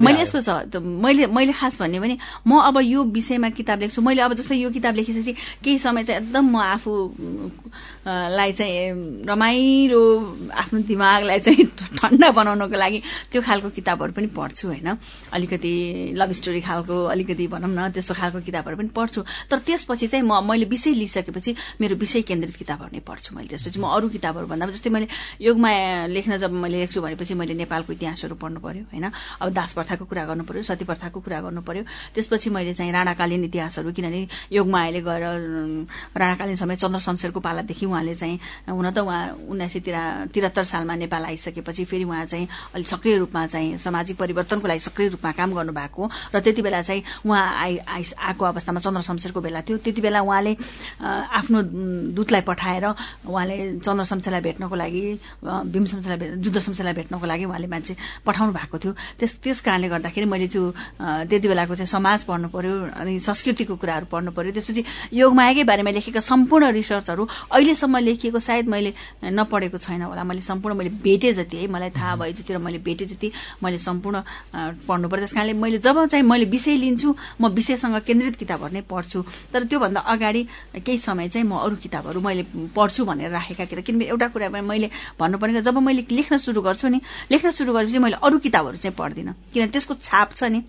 [0.00, 0.48] मैले यस्तो छ
[0.80, 4.70] मैले मैले खास भन्ने भने म अब यो विषयमा किताब लेख्छु। मैले अब जस्तै यो
[4.70, 5.32] किताब लेखिसकेपछि
[5.64, 10.02] केही समय चाहिँ एकदम म आफूलाई चाहिँ रमाइलो
[10.50, 11.64] आफ्नो दिमागलाई चाहिँ
[12.00, 12.98] ठन्डा बनाउनको लागि
[13.32, 14.88] त्यो खालको किताबहरू पनि पढ्छु पढ्छु होइन?
[15.32, 20.24] अलिकति लभ स्टोरी खालको अलिकति भनौँ न त्यस्तो खालको किताबहरू पनि पढ्छु। तर त्यसपछि चाहिँ
[20.24, 24.46] म मैले विषय लिइसकेपछि मेरो विषय केन्द्रित किताबहरू नै पढ्छु मैले त्यसपछि। म अरू किताबहरू
[24.46, 25.08] भन्दा जस्तै मैले
[25.42, 25.70] योगमा
[26.06, 29.10] लेख्न जब मैले लेख्छु भनेपछि मैले नेपालको इतिहासहरू पढ्नु पऱ्यो होइन?
[29.42, 31.82] अब दास प्रथाको कुरा गर्नु पऱ्यो सती प्रथाको कुरा गर्नु पऱ्यो
[32.14, 35.24] त्यसपछि मैले चाहिँ राणाकालीन इतिहासहरू किनभने योगमायाले गएर
[36.14, 38.38] राणाकालीन समय चन्द्र शमशेरको पालादेखि उहाँले चाहिँ
[38.70, 39.80] हुन त उहाँ उन्नाइस सय
[40.30, 44.80] तिरा सालमा नेपाल आइसकेपछि फेरि उहाँ चाहिँ अलिक सक्रिय रूपमा चाहिँ सामाजिक परिवर्तन परिवर्तनको लागि
[44.80, 46.02] सक्रिय रूपमा काम गर्नुभएको
[46.34, 50.20] र त्यति बेला चाहिँ उहाँ आइ आइ आएको अवस्थामा चन्द्र शमशेरको बेला थियो। त्यति बेला
[50.20, 50.52] उहाँले
[51.00, 51.62] आफ्नो
[52.12, 52.84] दूतलाई पठाएर
[53.24, 55.02] उहाँले चन्द्र शमशेरलाई भेट्नको लागि
[55.44, 59.88] भीम शमशेरलाई भेट जुद्ध शमशेरलाई भेट्नको लागि उहाँले मान्छे पठाउनु भएको थियो। त्यस त्यस कारणले
[59.88, 60.62] गर्दाखेरि मैले त्यो
[61.00, 64.84] त्यति बेलाको चाहिँ समाज पढ्नु पऱ्यो अनि संस्कृतिको कुराहरू पढ्नु पऱ्यो त्यसपछि
[65.16, 68.92] योगमायाकै बारेमा लेखेका सम्पूर्ण रिसर्चहरू अहिलेसम्म लेखिएको सायद मैले
[69.24, 72.78] नपढेको छैन होला। मैले सम्पूर्ण मैले भेटे जति है मलाई थाहा भए जति र मैले
[72.84, 74.22] भेटे जति मैले सम्पूर्ण
[74.88, 77.08] पढ्नु पर्यो त्यस कारणले मैले जब चाहिँ मैले विषय लिन्छु
[77.40, 80.42] म विषयसँग केन्द्रित किताबहरू नै पढ्छु। तर त्योभन्दा अगाडि
[80.84, 82.42] केही समय चाहिँ म अरू किताबहरू मैले
[82.74, 87.00] पढ्छु भनेर राखेका किताब किनभने एउटा कुरा मैले भन्नुपर्ने जब मैले लेख्न सुरु गर्छु नि
[87.30, 90.60] लेख्न सुरु गरेपछि मैले अरू किताबहरू चाहिँ पढ्दिनँ। किनभने त्यसको छाप छ नि।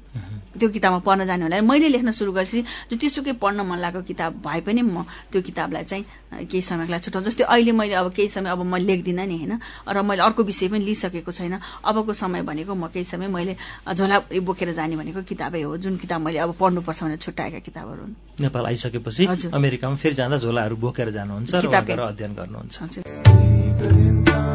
[0.56, 4.62] त्यो किताबमा पढ्न जाने होला मैले लेख्न सुरु गरेपछि जतिसुकै पढ्न मन लागेको किताब भए
[4.64, 6.06] पनि म त्यो किताबलाई चाहिँ
[6.48, 9.60] केही समयको लागि छुट्याउँछु जस्तै अहिले मैले अब केही समय अब म लेख्दिनँ नि होइन?
[9.88, 13.55] र मैले अर्को विषय पनि लिइसकेको छैन। अबको समय भनेको म केही समय मैले
[13.94, 18.14] झोला बोकेर जाने भनेको किताबै हो जुन किताब मैले अब पढ्नुपर्छ भनेर छुट्याएका किताबहरू हुन्।
[18.42, 24.55] नेपाल आइसकेपछि अमेरिकामा फेरि जाँदा झोलाहरू बोकेर जानुहुन्छ र अध्ययन गर्नुहुन्छ।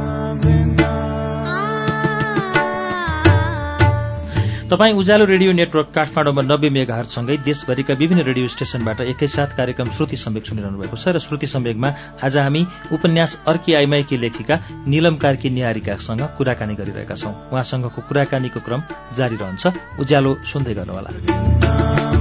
[4.70, 10.46] तपाईँ उज्यालो रेडियो नेटवर्क काठमाडौँमा नब्बे मेगाहरूसँगै देशभरिका विभिन्न रेडियो स्टेशनबाट एकैसाथ कार्यक्रम श्रुति सम्वेक
[10.46, 11.90] सुनिरहनु भएको छ र श्रुति सम्वेकमा
[12.22, 12.62] आज हामी
[12.94, 14.54] उपन्यास अर्की आइमाईकी लेखिका
[14.86, 18.80] निलम कार्की निहारिकासँग कुराकानी गरिरहेका छौं। उहाँसँगको कुराकानीको क्रम
[19.18, 19.66] जारी रहन्छ।
[19.98, 22.19] उज्यालो सुन्दै गर्नुहोला।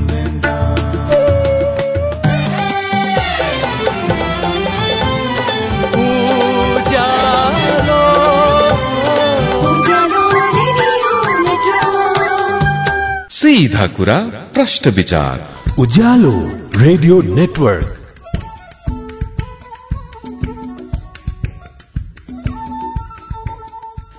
[13.40, 14.16] सीधा कुरा
[14.54, 16.32] प्रश्न विचार। उज्यालो
[16.76, 17.86] रेडियो नेटवर्क।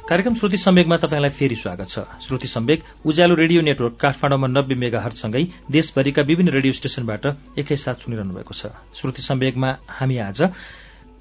[0.08, 5.00] कार्यक्रम श्रुति सम्वेकमा तपाईँलाई फेरि स्वागत छ। श्रुति सम्वेक उज्यालो रेडियो नेटवर्क काठमाडौँमा नब्बे मेगा
[5.00, 7.26] हटसँगै देशभरिका विभिन्न रेडियो स्टेशनबाट
[7.58, 10.42] एकैसाथ सुनिरहनु भएको छ। श्रुति सम्वेकमा हामी आज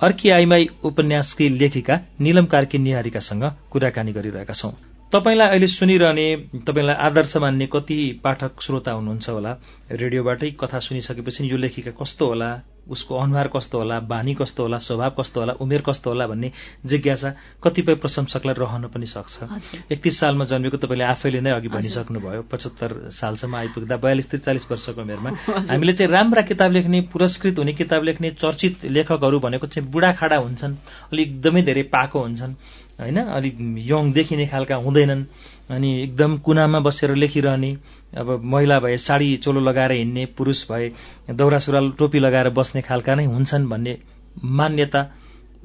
[0.01, 4.71] अर्की आइमाई उपन्यासकी लेखिका निलम कार्की निहारिकासँग कुराकानी गरिरहेका छौं।
[5.13, 6.25] तपाईँलाई अहिले सुनिरहने
[6.61, 9.51] तपाईँलाई आदर्श मान्ने कति पाठक श्रोता हुनुहुन्छ होला?
[9.91, 12.49] रेडियोबाटै कथा सुनिसकेपछि यो लेखिका कस्तो होला?
[12.89, 13.99] उसको अनुहार कस्तो होला?
[14.05, 14.77] बानी कस्तो होला?
[14.77, 15.53] स्वभाव कस्तो होला?
[15.61, 16.51] उमेर कस्तो होला भन्ने
[16.85, 17.29] जिज्ञासा
[17.63, 19.49] कतिपय प्रशंसकलाई रहन पनि सक्छ।
[19.91, 25.29] एकतिस सालमा जन्मेको तपाईँले आफैले नै अघि भनिसक्नुभयो। पचहत्तर सालसम्म आइपुग्दा बयालिस त्रिचालिस वर्षको उमेरमा।
[25.69, 30.77] हामीले चाहिँ राम्रा किताब लेख्ने पुरस्कृत हुने किताब लेख्ने चर्चित लेखकहरू भनेको चाहिँ बुढाखाडा हुन्छन्।
[31.13, 32.53] अलिक एकदमै धेरै पाको हुन्छन्।
[32.99, 33.17] होइन?
[33.17, 33.55] अलिक
[33.91, 35.23] यङ देखिने खालका हुँदैनन्।
[35.69, 37.71] अनि एकदम कुनामा बसेर लेखिरहने
[38.17, 40.91] अब महिला भए साडी चोलो लगाएर हिँड्ने पुरुष भए
[41.31, 43.97] दौरा सुरुवाल टोपी लगाएर बस्ने खालका नै हुन्छन् भन्ने
[44.43, 45.01] मान्यता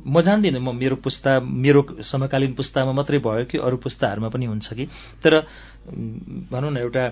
[0.06, 4.74] म जान्दिनँ। म मेरो पुस्ता मेरो समकालीन पुस्तामा मात्रै भयो कि अरू पुस्ताहरूमा पनि हुन्छ
[4.74, 4.84] कि?
[5.22, 5.32] तर
[6.50, 7.04] भनौँ न एउटा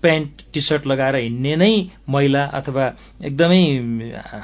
[0.00, 1.72] प्यान्ट टी सर्ट लगाएर हिँड्ने नै
[2.08, 2.84] महिला अथवा
[3.20, 3.62] एकदमै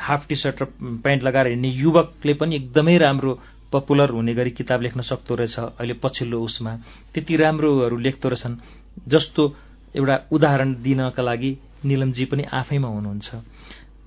[0.03, 0.65] हाफ टी सर्ट र
[1.01, 3.33] प्यान्ट लगाएर हिँड्ने युवकले पनि एकदमै राम्रो
[3.77, 6.77] पपुलर हुने गरी किताब लेख्न सक्दो रहेछ। अहिले पछिल्लो उसमा
[7.15, 8.57] त्यति राम्रोहरू लेख्दो रहेछन्
[9.09, 9.43] जस्तो
[9.95, 13.29] एउटा उदाहरण दिनका लागि निलमजी पनि आफैमा हुनुहुन्छ।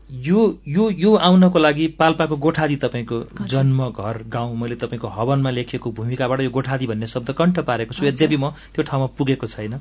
[0.10, 5.92] यो यो यो आउनको लागि पाल्पाको गोठादी तपाईँको जन्म घर गाउँ मैले तपाईँको हवनमा लेखेको
[5.92, 9.78] भूमिकाबाट यो गोठादी भन्ने शब्द कण्ठ पारेको छु। यद्यपि म त्यो ठाउँमा पुगेको छैन।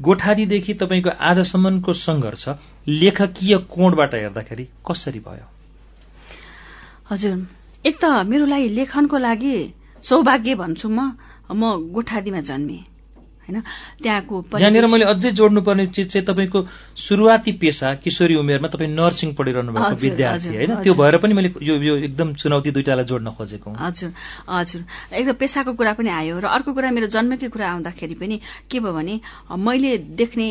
[0.00, 2.48] गोठादीदेखि तपाईँको आजसम्मको सङ्घर्ष
[2.88, 5.46] लेखकीय कोणबाट हेर्दाखेरि कसरी भयो?
[7.12, 9.56] हजुर। एक त मेरो लागि लेखनको लागि
[10.02, 10.98] सौभाग्य भन्छु म।
[11.50, 11.62] म
[11.94, 12.80] गोठादीमा जन्मेँ।
[13.48, 13.62] होइन?
[14.02, 16.58] त्यहाँको यहाँनिर मैले अझै जोड्नुपर्ने चिज चाहिँ तपाईँको
[16.98, 20.72] सुरुवाती पेसा किशोरी उमेरमा तपाईँ नर्सिङ पढिरहनु भएको विद्यार्थी होइन?
[20.84, 24.10] त्यो भएर पनि मैले यो यो एकदम चुनौती दुइटालाई जोड्न खोजेको हजुर
[24.48, 24.80] हजुर।
[25.16, 28.36] एकदम पेसाको कुरा पनि आयो र अर्को कुरा मेरो जन्मकै कुरा आउँदाखेरि पनि
[28.68, 29.14] के भयो भने
[29.56, 30.48] मैले देख्ने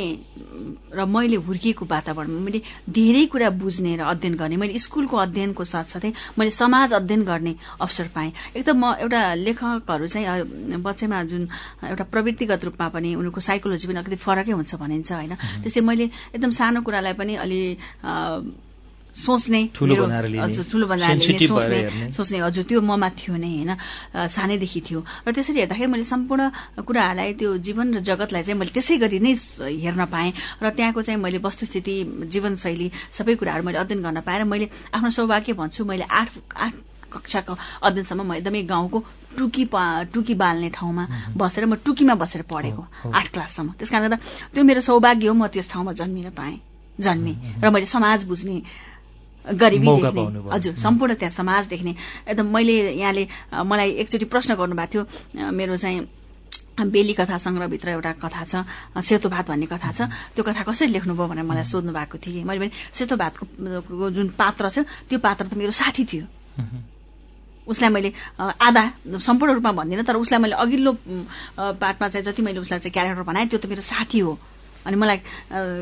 [0.97, 6.11] र मैले हुर्किएको वातावरणमा मैले धेरै कुरा बुझ्ने र अध्ययन गर्ने मैले स्कुलको अध्ययनको साथसाथै
[6.37, 11.43] मैले समाज अध्ययन गर्ने अवसर पाएँ। एकदम म एउटा लेखकहरू चाहिँ बच्चैमा जुन
[11.83, 15.33] एउटा प्रवृत्तिगत रूपमा पनि उनीहरूको साइकोलोजी पनि अलिकति फरकै हुन्छ भनिन्छ होइन?
[15.63, 17.61] त्यस्तै मैले एकदम सानो कुरालाई पनि अलि
[19.17, 23.71] सोच्ने ठुलो बनाएर सोच्ने सोच्ने हजुर त्यो ममा थियो नै होइन?
[24.13, 26.43] सानैदेखि थियो। र त्यसरी हेर्दाखेरि मैले सम्पूर्ण
[26.85, 31.17] कुराहरूलाई त्यो जीवन र जगतलाई चाहिँ मैले त्यसै गरी नै हेर्न पाएँ। र त्यहाँको चाहिँ
[31.17, 36.05] मैले वस्तुस्थिति जीवनशैली सबै कुराहरू मैले अध्ययन गर्न पाएँ। र मैले आफ्नो सौभाग्य भन्छु मैले
[36.05, 36.73] आठ आठ
[37.13, 38.99] कक्षाको अध्ययनसम्म म एकदमै गाउँको
[39.37, 39.63] टुकी
[40.13, 41.03] टुकी बाल्ने ठाउँमा
[41.37, 44.17] बसेर म टुकीमा बसेर पढेको आठ क्लाससम्म। त्यस कारणले गर्दा
[44.53, 46.57] त्यो मेरो सौभाग्य हो म त्यस ठाउँमा जन्मिन पाएँ
[46.99, 48.57] जन्मेँ र मैले समाज बुझ्ने
[49.47, 51.95] गरिबी देख्ने। हजुर सम्पूर्ण त्यहाँ समाज देख्ने।
[52.27, 53.23] एकदम मैले यहाँले
[53.63, 56.03] मलाई एकचोटि प्रश्न गर्नुभएको थियो मेरो चाहिँ
[56.77, 58.65] बेली कथा सङ्ग्रहभित्र एउटा कथा छ
[59.01, 60.01] सेतो भात भन्ने कथा छ।
[60.35, 64.69] त्यो कथा कसरी लेख्नुभयो भनेर मलाई सोध्नु भएको थियो मैले भने सेतो भातको जुन पात्र
[64.69, 64.77] छ
[65.09, 66.25] त्यो पात्र त मेरो साथी थियो।
[67.67, 68.83] उसलाई मैले आधा
[69.19, 70.91] सम्पूर्ण रूपमा भन्दिनँ तर उसलाई मैले अघिल्लो
[71.77, 74.37] पार्टमा चाहिँ जति मैले उसलाई चाहिँ क्यारेक्टर बनाएँ त्यो त मेरो साथी हो।
[74.87, 75.17] अनि मलाई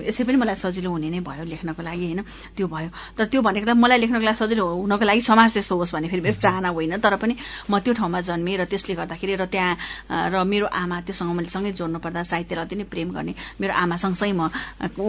[0.10, 2.22] यसै पनि मलाई सजिलो हुने नै भयो लेख्नको लागि होइन?
[2.58, 6.10] त्यो भयो। तर त्यो भनेको मलाई लेख्नको लागि सजिलो हुनको लागि समाज त्यस्तो होस् भन्ने
[6.10, 7.34] फेरि मेरो चाहना होइन। तर पनि
[7.70, 11.72] म त्यो ठाउँमा जन्मेँ र त्यसले गर्दाखेरि र त्यहाँ र मेरो आमा त्योसँग मैले सँगै
[11.78, 14.50] जोड्नु पर्दा साहित्यलाई अति नै प्रेम गर्ने मेरो आमा सँगसँगै म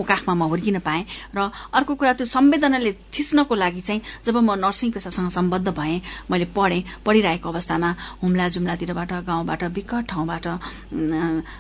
[0.05, 4.91] काखमा म हुर्किन पाएँ। र अर्को कुरा त्यो संवेदनाले थिच्नको लागि चाहिँ जब म नर्सिङ
[4.93, 7.91] पेसासँग सम्बद्ध भएँ मैले पढेँ। पढिरहेको अवस्थामा
[8.23, 10.47] हुम्ला जुम्लातिरबाट गाउँबाट विकट ठाउँबाट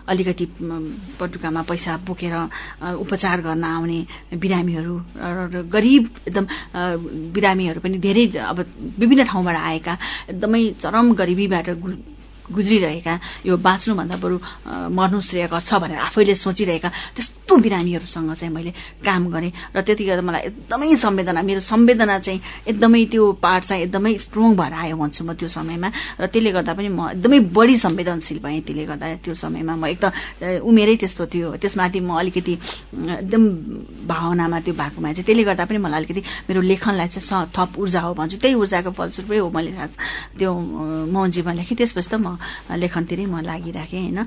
[0.06, 0.46] अलिकति
[1.18, 4.00] पटुकामा पैसा बोकेर सकेर उपचार गर्न आउने
[4.36, 6.46] बिरामीहरू र गरिब एकदम
[7.32, 8.58] बिरामीहरू पनि धेरै अब
[8.98, 9.94] विभिन्न ठाउँबाट आएका
[10.28, 11.68] एकदमै चरम गरिबीबाट
[12.52, 13.14] गुज्रिरहेका
[13.46, 14.36] यो बाँच्नुभन्दा बरु
[14.92, 20.42] मर्नु श्रेयकर छ भनेर आफैले सोचिरहेका त्यस्तो बिरामीहरूसँग चाहिँ मैले काम गरेँ र त्यतिखेर मलाई
[20.50, 25.32] एकदमै संवेदना मेरो संवेदना चाहिँ एकदमै त्यो पार्ट चाहिँ एकदमै स्ट्रङ भएर आयो भन्छु म
[25.34, 25.88] त्यो समयमा
[26.20, 30.10] र त्यसले गर्दा पनि म एकदमै बढी संवेदनशील भएँ त्यसले गर्दा त्यो समयमा म एकदम
[30.66, 32.54] उमेरै त्यस्तो थियो त्यसमाथि म अलिकति
[33.22, 33.42] एकदम
[34.06, 38.14] भावनामा त्यो भएकोमा चाहिँ त्यसले गर्दा पनि मलाई अलिकति मेरो लेखनलाई चाहिँ थप ऊर्जा हो
[38.14, 39.70] भन्छु। त्यही ऊर्जाको फलस्वरूपै हो मैले
[40.38, 40.50] त्यो
[41.14, 42.35] मौन जीवन लेखेँ। त्यसपछि त म
[42.76, 44.20] लेखनतिरै म लागिराखेँ होइन?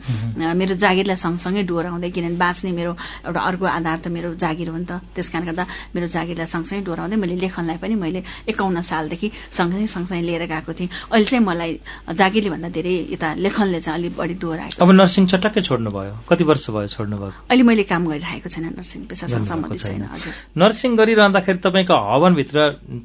[0.60, 2.92] मेरो जागिरलाई सँगसँगै डोहोऱ्याउँदै किनभने बाँच्ने मेरो
[3.28, 6.82] एउटा अर्को आधार त मेरो जागिर हो नि त। त्यस कारणले गर्दा मेरो जागिरलाई सँगसँगै
[6.86, 11.72] डोहोऱ्याउँदै मैले लेखनलाई पनि मैले एकाउन्न सालदेखि सँगसँगै सँगसँगै लिएर गएको थिएँ। अहिले चाहिँ मलाई
[12.16, 16.44] जागिरले भन्दा धेरै यता लेखनले चाहिँ अलिक बढी डोहोऱ्याएको अब नर्सिङ चटक्कै छोड्नु भयो कति
[16.44, 20.92] वर्ष भयो छोड्नु भयो अहिले मैले काम गरिरहेको छैन नर्सिङ पेसासँग सम्बन्धित छैन हजुर। नर्सिङ
[20.96, 22.58] गरिरहँदाखेरि तपाईँको हवनभित्र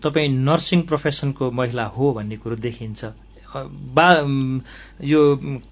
[0.04, 3.23] तपाईँ नर्सिङ प्रोफेसनको महिला हो भन्ने कुरो देखिन्छ।
[3.56, 4.06] बा
[5.04, 5.20] यो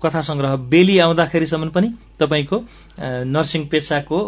[0.03, 1.89] कथा सङ्ग्रह बेली आउँदाखेरिसम्म पनि
[2.21, 2.57] तपाईँको
[3.27, 4.19] नर्सिङ पेसाको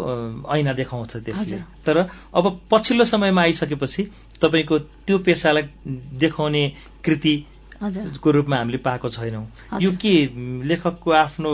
[0.49, 1.97] ऐना देखाउँछ त्यसले। तर
[2.35, 4.03] अब पछिल्लो समयमा आइसकेपछि
[4.41, 5.63] तपाईँको त्यो पेसालाई
[6.19, 6.63] देखाउने
[7.05, 7.35] कृति
[8.23, 9.45] को रूपमा हामीले पाएको छैनौँ।
[9.81, 10.13] यो के
[10.67, 11.51] लेखकको आफ्नो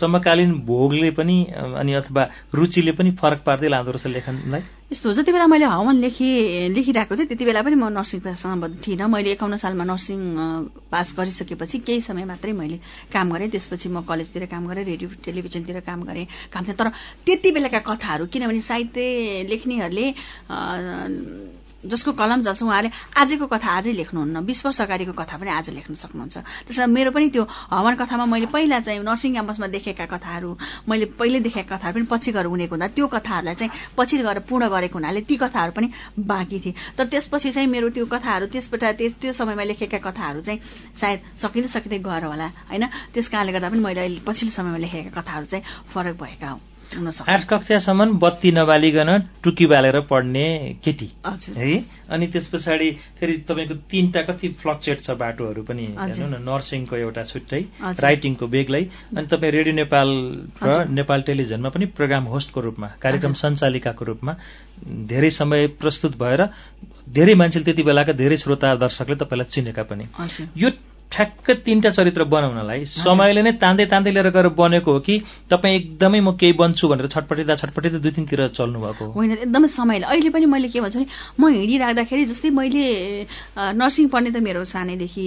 [0.00, 1.36] समकालीन भोगले पनि
[1.80, 2.22] अनि अथवा
[2.54, 4.62] रुचिले पनि फरक पार्दै लाँदो रहेछ लेखनलाई?
[4.92, 9.06] यस्तो जति बेला मैले हवन लेखेँ लेखिरहेको थिएँ त्यति बेला पनि म नर्सिङ पेसासँग थिइनँ।
[9.06, 10.20] मैले एकाउन्न सालमा नर्सिङ
[10.90, 12.78] पास गरिसकेपछि केही समय मात्रै मैले
[13.12, 16.88] काम गरेँ। त्यसपछि म कलेजतिर काम गरेँ रेडियो टेलिभिजनतिर काम गरेँ काम थिएँ। तर
[17.26, 20.06] त्यति बेलाका कथाहरू किनभने साहित्य लेख्नेहरूले
[21.80, 25.94] जसको कलम चल्छ उहाँले आजको कथा आजै लेख्नुहुन्न। बिस वर्ष अगाडिको कथा पनि आज लेख्न
[25.96, 26.36] सक्नुहुन्छ।
[26.68, 30.50] त्यसमा मेरो पनि त्यो हवन कथामा मैले पहिला चाहिँ नर्सिङ क्याम्पसमा देखेका कथाहरू
[30.88, 34.68] मैले पहिले देखेका कथाहरू पनि पछि गएर हुनेको हुँदा त्यो कथाहरूलाई चाहिँ पछि गएर पूर्ण
[34.68, 35.88] गरेको हुनाले ती कथाहरू पनि
[36.20, 40.60] बाँकी थिए। तर त्यसपछि चाहिँ मेरो त्यो कथाहरू त्यसबाट त्यो समयमा लेखेका कथाहरू चाहिँ
[41.00, 42.84] सायद सकिँदै सकिँदै गएर होला होइन?
[43.14, 46.60] त्यस गर्दा पनि मैले अहिले पछिल्लो समयमा लेखेका कथाहरू चाहिँ फरक भएका हुन्।
[46.90, 49.10] आठ कक्षासम्म बत्ती नबालिकन
[49.42, 50.46] टुकी बालेर पढ्ने
[50.84, 51.08] केटी।
[51.56, 51.84] है?
[52.10, 57.22] अनि त्यस पछाडि फेरि तपाईँको तिनवटा कति फ्लक्चुएट छ बाटोहरू पनि हेर्नु न नर्सिङको एउटा
[57.30, 58.82] छुट्टै राइटिङको बेग्लै।
[59.16, 60.08] अनि तपाईँ रेडियो नेपाल
[60.62, 64.32] र नेपाल टेलिभिजनमा पनि प्रोग्राम होस्टको रूपमा कार्यक्रम सञ्चालिकाको रूपमा
[65.06, 66.42] धेरै समय प्रस्तुत भएर
[67.06, 70.04] धेरै मान्छेले त्यति बेलाका धेरै श्रोता दर्शकले तपाईँलाई चिनेका पनि।
[70.58, 70.68] यो
[71.10, 75.14] ठ्याक्क तिनवटा चरित्र बनाउनलाई समयले नै तान्दै तान्दै लिएर गएर बनेको हो कि
[75.50, 80.06] तपाईँ एकदमै म केही बन्छु भनेर छटपटिँदा छटपटिँदा दुई तिनतिर चल्नु भएको होइन एकदमै समयले।
[80.06, 82.84] अहिले पनि मैले के भन्छु भने म हिँडिराख्दाखेरि जस्तै मैले
[83.74, 85.26] नर्सिङ पढ्ने त मेरो सानैदेखि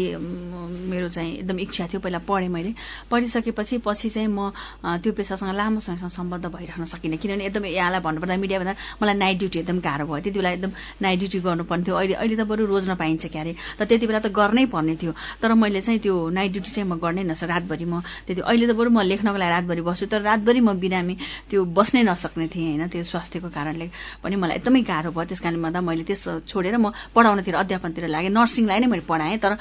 [0.88, 2.72] मेरो चाहिँ एकदम इच्छा थियो पहिला पढेँ मैले।
[3.12, 4.56] पढिसकेपछि पछि चाहिँ म
[5.04, 9.38] त्यो पेसासँग लामो समयसँग सम्बद्ध भइराख्न सकिनँ। किनभने एकदम यहाँलाई भन्नुपर्दा मिडिया भन्दा मलाई नाइट
[9.40, 10.72] ड्युटी एकदम गाह्रो भयो। त्यति बेला एकदम
[11.04, 14.32] नाइट ड्युटी गर्नुपर्ने थियो। अहिले अहिले त बरु रोज्न पाइन्छ क्यारे। तर त्यति बेला त
[14.32, 15.12] गर्नै पर्ने थियो।
[15.44, 18.66] तर मैले मैले चाहिँ त्यो नाइट ड्युटी चाहिँ म गर्नै नसक्छु रातभरि म त्यति अहिले
[18.70, 21.16] त बरु म लेख्नको लागि रातभरि बस्छु तर रातभरि म बिरामी
[21.50, 23.90] त्यो बस्नै नसक्ने थिएँ होइन त्यो स्वास्थ्यको कारणले
[24.22, 28.30] पनि मलाई एकदमै गाह्रो भयो। त्यस कारणले गर्दा मैले त्यस छोडेर म पढाउनतिर अध्यापनतिर लागेँ।
[28.30, 29.58] नर्सिङलाई नै मैले पढाएँ तर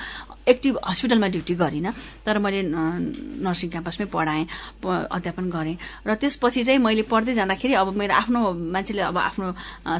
[0.52, 1.92] एक्टिभ हस्पिटलमा ड्युटी गरिनँ
[2.26, 2.60] तर मैले
[3.40, 4.44] नर्सिङ क्याम्पसमै पढाएँ
[4.84, 9.46] अध्यापन गरेँ। र त्यसपछि चाहिँ मैले पढ्दै जाँदाखेरि अब मेरो आफ्नो मान्छेले अब आफ्नो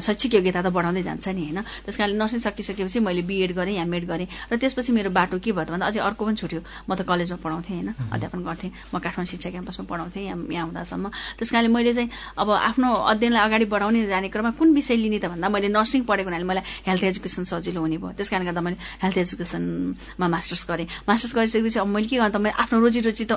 [0.05, 1.59] शैक्षिक योग्यता त बढाउँदै जान्छ नि होइन?
[1.89, 5.71] त्यस नर्सिङ सकिसकेपछि मैले बिएड गरेँ या मेड गरेँ। र त्यसपछि मेरो बाटो के भयो
[5.71, 9.49] भन्दा अझै अर्को पनि छुट्यो। म त कलेजमा पढाउँथेँ होइन अध्यापन गर्थेँ। म काठमाडौँ शिक्षा
[9.49, 11.05] क्याम्पसमा पढाउँथेँ यहाँ यहाँ हुँदासम्म।
[11.39, 15.25] त्यस कारणले मैले चाहिँ अब आफ्नो अध्ययनलाई अगाडि बढाउने जाने क्रममा कुन विषय लिने त
[15.31, 18.77] भन्दा मैले नर्सिङ पढेको हुनाले मलाई हेल्थ एजुकेसन सजिलो हुने भयो। त्यस कारणले गर्दा मैले
[19.03, 23.33] हेल्थ एजुकेसनमा मास्टर्स गरेँ। मास्टर्स गरिसकेपछि अब मैले के गर्दा मैले आफ्नो रोजीरोटी त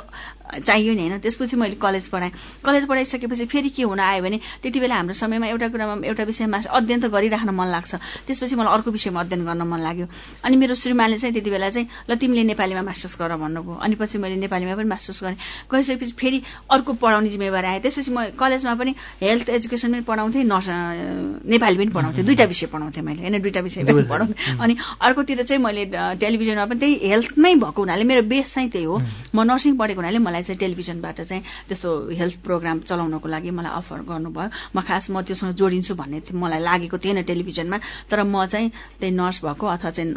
[0.66, 2.32] चाहियो नि होइन। त्यसपछि मैले कलेज पढाएँ।
[2.64, 6.58] कलेज पढाइसकेपछि फेरि के हुन आयो भने त्यति बेला हाम्रो समयमा एउटा कुरामा एउटा विषयमा
[6.66, 7.92] अध्ययन त गरिराख्न मन लाग्छ।
[8.26, 10.06] त्यसपछि मलाई अर्को विषयमा अध्ययन गर्न मन लाग्यो।
[10.44, 14.16] अनि मेरो श्रीमानले चाहिँ त्यति बेला चाहिँ ल तिमीले नेपालीमा मास्टर्स गर भन्नुभयो। अनि पछि
[14.16, 15.36] मैले नेपालीमा पनि मास्टर्स गरेँ।
[15.68, 16.38] गरिसकेपछि फेरि
[16.72, 20.68] अर्को पढाउने जिम्मेवारी आयो त्यसपछि म कलेजमा पनि हेल्थ एजुकेसन पनि पढाउँथेँ नर्स
[21.44, 23.36] नेपाली पनि पढाउँथेँ। दुईवटा विषय पढाउँथेँ मैले होइन?
[23.44, 25.84] दुईवटा विषय पनि पढाउँथेँ। अनि अर्कोतिर चाहिँ मैले
[26.16, 28.96] टेलिभिजनमा पनि त्यही हेल्थमै भएको हुनाले मेरो बेस चाहिँ त्यही हो।
[29.36, 34.00] म नर्सिङ पढेको हुनाले मलाई चाहिँ टेलिभिजनबाट चाहिँ त्यस्तो हेल्थ प्रोग्राम चलाउनको लागि मलाई अफर
[34.08, 39.12] गर्नुभयो। म खास म त्योसँग जोडिन्छु भन्ने मलाई लागेको थिएन टेलिभिजनमा। तर म चाहिँ त्यही
[39.12, 40.08] नर्स भएको अथवा चाहिँ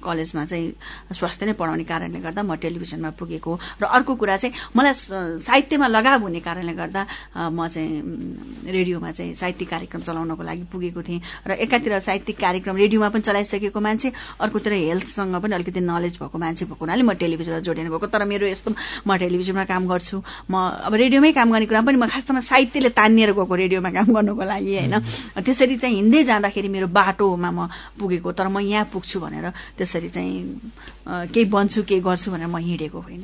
[0.00, 0.66] कलेजमा चाहिँ
[1.12, 4.94] स्वास्थ्य नै पढाउने कारणले गर्दा म टेलिभिजनमा पुगेको र अर्को कुरा चाहिँ मलाई
[5.42, 7.02] साहित्यमा लगाव हुने कारणले गर्दा
[7.50, 13.08] म चाहिँ रेडियोमा चाहिँ साहित्यिक कार्यक्रम चलाउनको लागि पुगेको थिएँ। र एकातिर साहित्यिक कार्यक्रम रेडियोमा
[13.08, 17.90] पनि चलाइसकेको मान्छे अर्कोतिर हेल्थसँग पनि अलिकति नलेज भएको मान्छे भएको हुनाले म टेलिभिजनमा जोडिनु
[17.90, 18.70] गएको। तर मेरो यस्तो
[19.06, 20.54] म टेलिभिजनमा काम गर्छु। म
[20.86, 24.72] अब रेडियोमै काम गर्ने कुरा पनि म खासमा साहित्यले तानिएर गएको रेडियोमा काम गर्नुको लागि
[24.76, 24.94] होइन।
[25.42, 27.60] त्यसरी चाहिँ हिँड्दै जाँदाखेरि मेरो बाटोमा म
[27.98, 29.46] पुगेको तर म यहाँ पुग्छु भनेर
[29.78, 33.22] त्यसरी चाहिँ केही बन्छु केही गर्छु भनेर म हिँडेको होइन।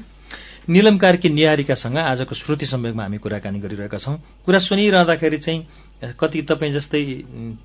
[0.69, 6.73] निलम कार्की निहारिकासँग आजको श्रुति सम्वेकमा हामी कुराकानी गरिरहेका छौँ। कुरा सुनिरहँदाखेरि चाहिँ कति तपाईँ
[6.73, 7.03] जस्तै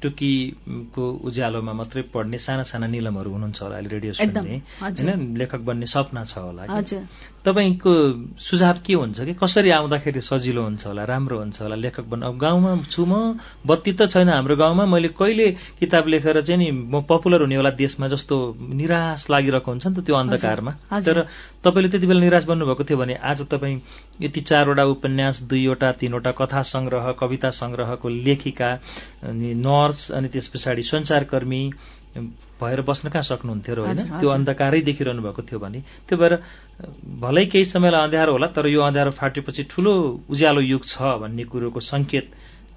[0.02, 5.38] टुकीको उज्यालोमा मात्रै पढ्ने साना साना निलमहरू हुनुहुन्छ होला अहिले रेडियो सुन्ने। होइन?
[5.38, 6.64] लेखक बन्ने सपना छ होला
[7.46, 7.94] तपाईँको
[8.40, 9.34] सुझाव के हुन्छ कि?
[9.36, 11.76] कसरी आउँदाखेरि सजिलो हुन्छ होला राम्रो हुन्छ होला?
[11.76, 13.36] लेखक बन्नु अब गाउँमा छु म
[13.68, 18.08] बत्ती त छैन हाम्रो गाउँमा। मैले कहिले किताब लेखेर चाहिँ नि म पपुलर हुनेवाला देशमा
[18.08, 18.36] जस्तो
[18.80, 20.72] निराश लागिरहेको हुन्छ नि त त्यो अन्धकारमा।
[21.04, 21.28] तर
[21.64, 23.80] तपाईँले त्यति बेला निराश बन्नुभएको थियो भने आज तपाईँ
[24.24, 28.70] यति चारवटा उपन्यास दुईवटा तिनवटा कथा सङ्ग्रह कविता सङ्ग्रहको लेखिका
[29.26, 31.64] नर्स अनि त्यस पछाडि सञ्चारकर्मी
[32.14, 34.00] भएर बस्न कहाँ सक्नुहुन्थ्यो र होइन?
[34.20, 36.34] त्यो अन्धकारै देखिरहनु भएको थियो भने त्यो भएर
[37.20, 39.92] भलै केही समयलाई अँध्यारो होला तर यो अँध्यारो फाटेपछि ठुलो
[40.30, 42.28] उज्यालो युग छ भन्ने कुरोको सङ्केत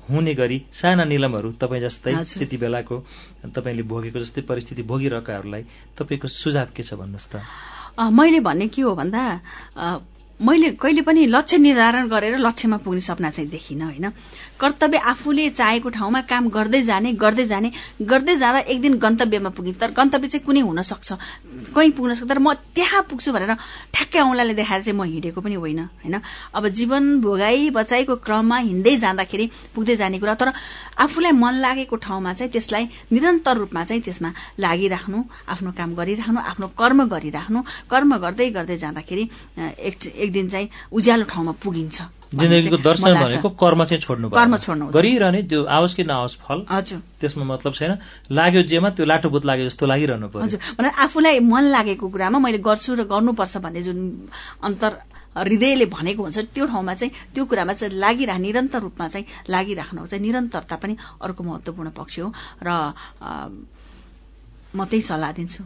[0.08, 2.96] हुने गरी साना निलमहरू तपाईँ जस्तै त्यति बेलाको
[3.52, 5.62] तपाईँले भोगेको जस्तै परिस्थिति भोगिरहेकाहरूलाई
[5.94, 7.42] तपाईँको सुझाव के छ भन्नुहोस् त?
[7.98, 9.22] मैले भन्ने के हो भन्दा
[10.36, 14.06] मैले कहिले पनि लक्ष्य निर्धारण गरेर लक्ष्यमा पुग्ने सपना चाहिँ देखिनँ होइन?
[14.60, 17.70] कर्तव्य आफूले चाहेको ठाउँमा काम गर्दै जाने गर्दै जाने
[18.04, 21.12] गर्दै जाँदा एक दिन गन्तव्यमा पुगिन्छ तर गन्तव्य चाहिँ कुनै हुनसक्छ
[21.72, 23.52] कहीँ पुग्न सक्छ। तर म त्यहाँ पुग्छु भनेर
[23.96, 26.20] ठ्याक्कै औँलाले देखाएर चाहिँ म हिँडेको पनि होइन होइन?
[26.52, 30.52] अब जीवन भोगाई बचाइको क्रममा हिँड्दै जाँदाखेरि पुग्दै जाने कुरा। तर
[30.96, 34.30] आफूलाई मन लागेको ठाउँमा चाहिँ त्यसलाई निरन्तर रूपमा चाहिँ त्यसमा
[34.64, 35.18] लागिराख्नु
[35.52, 37.60] आफ्नो काम गरिराख्नु आफ्नो कर्म गरिराख्नु।
[37.92, 39.24] कर्म गर्दै गर्दै जाँदाखेरि
[40.18, 45.40] एक दिन चाहिँ उज्यालो ठाउँमा पुगिन्छ। जिन्दगीको दर्शन भनेको कर्म चाहिँ छोड्नु कर्म छोड्नु गरिरहने
[45.46, 47.92] त्यो आओस् कि नआओस् फल हजुर। त्यसमा मतलब छैन।
[48.34, 50.60] लाग्यो जेमा त्यो लाटोभूत लाग्यो जस्तो लागिरहनु पर्यो। हजुर।
[51.06, 53.98] आफूलाई मन लागेको कुरामा मैले गर्छु र गर्नुपर्छ भन्ने जुन
[54.58, 54.90] अन्तर
[55.36, 60.22] हृदयले भनेको हुन्छ त्यो ठाउँमा चाहिँ त्यो कुरामा चाहिँ लागिरह निरन्तर रूपमा चाहिँ लागिराख्नु चाहिँ
[60.22, 62.68] निरन्तरता पनि अर्को महत्त्वपूर्ण पक्ष हो। र
[64.76, 65.62] म त्यही सल्लाह दिन्छु।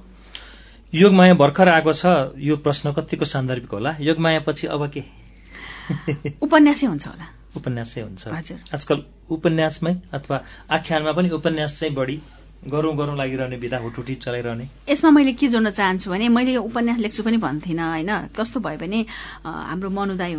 [0.93, 2.05] योगमाया भर्खर आएको छ
[2.39, 3.97] यो प्रश्न कतिको सान्दर्भिक होला?
[4.01, 5.03] योगमायापछि अब के?
[6.47, 8.99] उपन्यासै हुन्छ होला। उपन्यासै हुन्छ। हजुर। आजकल
[9.31, 10.37] उपन्यासमै अथवा
[10.71, 12.17] आख्यानमा पनि उपन्यास चाहिँ बढी
[12.69, 16.99] गरौँ गरौँ लागिरहने विधा हुटुटी चलाइरहने। यसमा मैले के जोड्न चाहन्छु भने मैले यो उपन्यास
[17.01, 18.11] लेख्छु पनि भन्थिनँ होइन?
[18.37, 19.07] कस्तो भयो भने
[19.45, 20.35] हाम्रो मनुदाय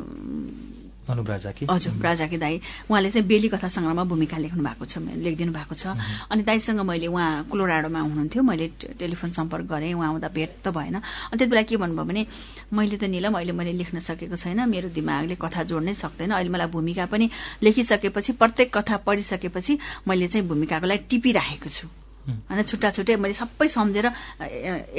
[1.12, 5.98] हजुर राजाकी दाई उहाँले चाहिँ बेली कथा सङ्ग्रहमा भूमिका लेख्नु भएको छ लेखिदिनु भएको छ।
[6.30, 8.68] अनि दाईसँग मैले उहाँ कोलोराडोमा हुनुहुन्थ्यो मैले
[9.02, 12.26] टेलिफोन सम्पर्क गरेँ उहाँ आउँदा भेट त भएन। अनि त्यति बेला के भन्नुभयो भने
[12.72, 16.70] मैले त निलम अहिले मैले लेख्न सकेको छैन मेरो दिमागले कथा जोड्नै सक्दैन अहिले मलाई
[16.70, 17.30] भूमिका पनि
[17.66, 19.74] लेखिसकेपछि प्रत्येक कथा पढिसकेपछि
[20.08, 21.88] मैले चाहिँ भूमिकाको लागि टिपिराखेको छु।
[22.22, 24.06] होइन छुट्टा छुट्टै मैले सबै सम्झेर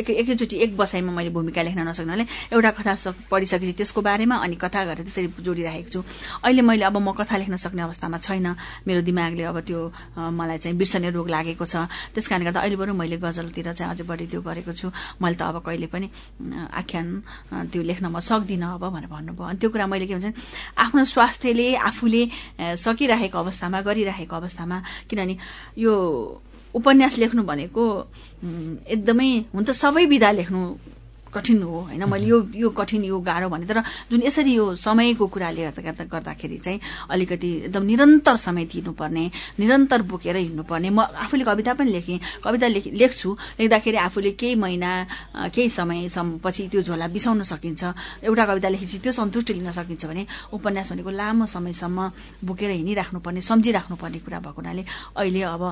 [0.01, 2.95] एक एकैचोटि एक बसाइमा मैले भूमिका लेख्न नसक्नाले एउटा कथा
[3.31, 6.01] पढिसकेपछि त्यसको बारेमा अनि कथा गरेर त्यसरी जोडिराखेको छु।
[6.43, 8.47] अहिले मैले अब म कथा लेख्न सक्ने अवस्थामा छैन।
[8.87, 9.81] मेरो दिमागले अब त्यो
[10.19, 14.05] मलाई चाहिँ बिर्सने रोग लागेको छ। त्यस कारणले गर्दा अहिले बरु मैले गजलतिर चाहिँ अझै
[14.05, 14.91] बढी त्यो गरेको छु।
[15.23, 16.07] मैले त अब कहिले पनि
[16.75, 17.07] आख्यान
[17.71, 20.35] त्यो लेख्न म सक्दिनँ अब भनेर भन्नुभयो। अनि त्यो कुरा मैले के भन्छ
[20.75, 22.23] आफ्नो स्वास्थ्यले आफूले
[22.83, 25.35] सकिरहेको अवस्थामा गरिरहेको अवस्थामा किनभने
[25.79, 25.93] यो
[26.75, 27.85] उपन्यास लेख्नु भनेको
[28.87, 30.61] एकदमै हुन त सबै विधा लेख्नु
[31.35, 32.05] कठिन हो होइन?
[32.05, 35.71] मैले यो यो कठिन यो गाह्रो भने तर जुन यसरी यो समयको कुराले
[36.13, 39.25] गर्दाखेरि चाहिँ अलिकति एकदम निरन्तर समय दिनुपर्ने
[39.59, 44.91] निरन्तर बोकेर हिँड्नुपर्ने। म आफूले कविता पनि लेखेँ कविता लेख लेख्छु लेख्दाखेरि आफूले केही महिना
[45.55, 47.83] केही समयसम्म पछि त्यो झोला बिसाउन सकिन्छ।
[48.29, 51.99] एउटा कविता लेखेपछि त्यो सन्तुष्टि लिन सकिन्छ भने उपन्यास भनेको लामो समयसम्म
[52.45, 54.85] बोकेर हिँडिराख्नुपर्ने सम्झिराख्नुपर्ने कुरा भएको हुनाले
[55.17, 55.63] अहिले अब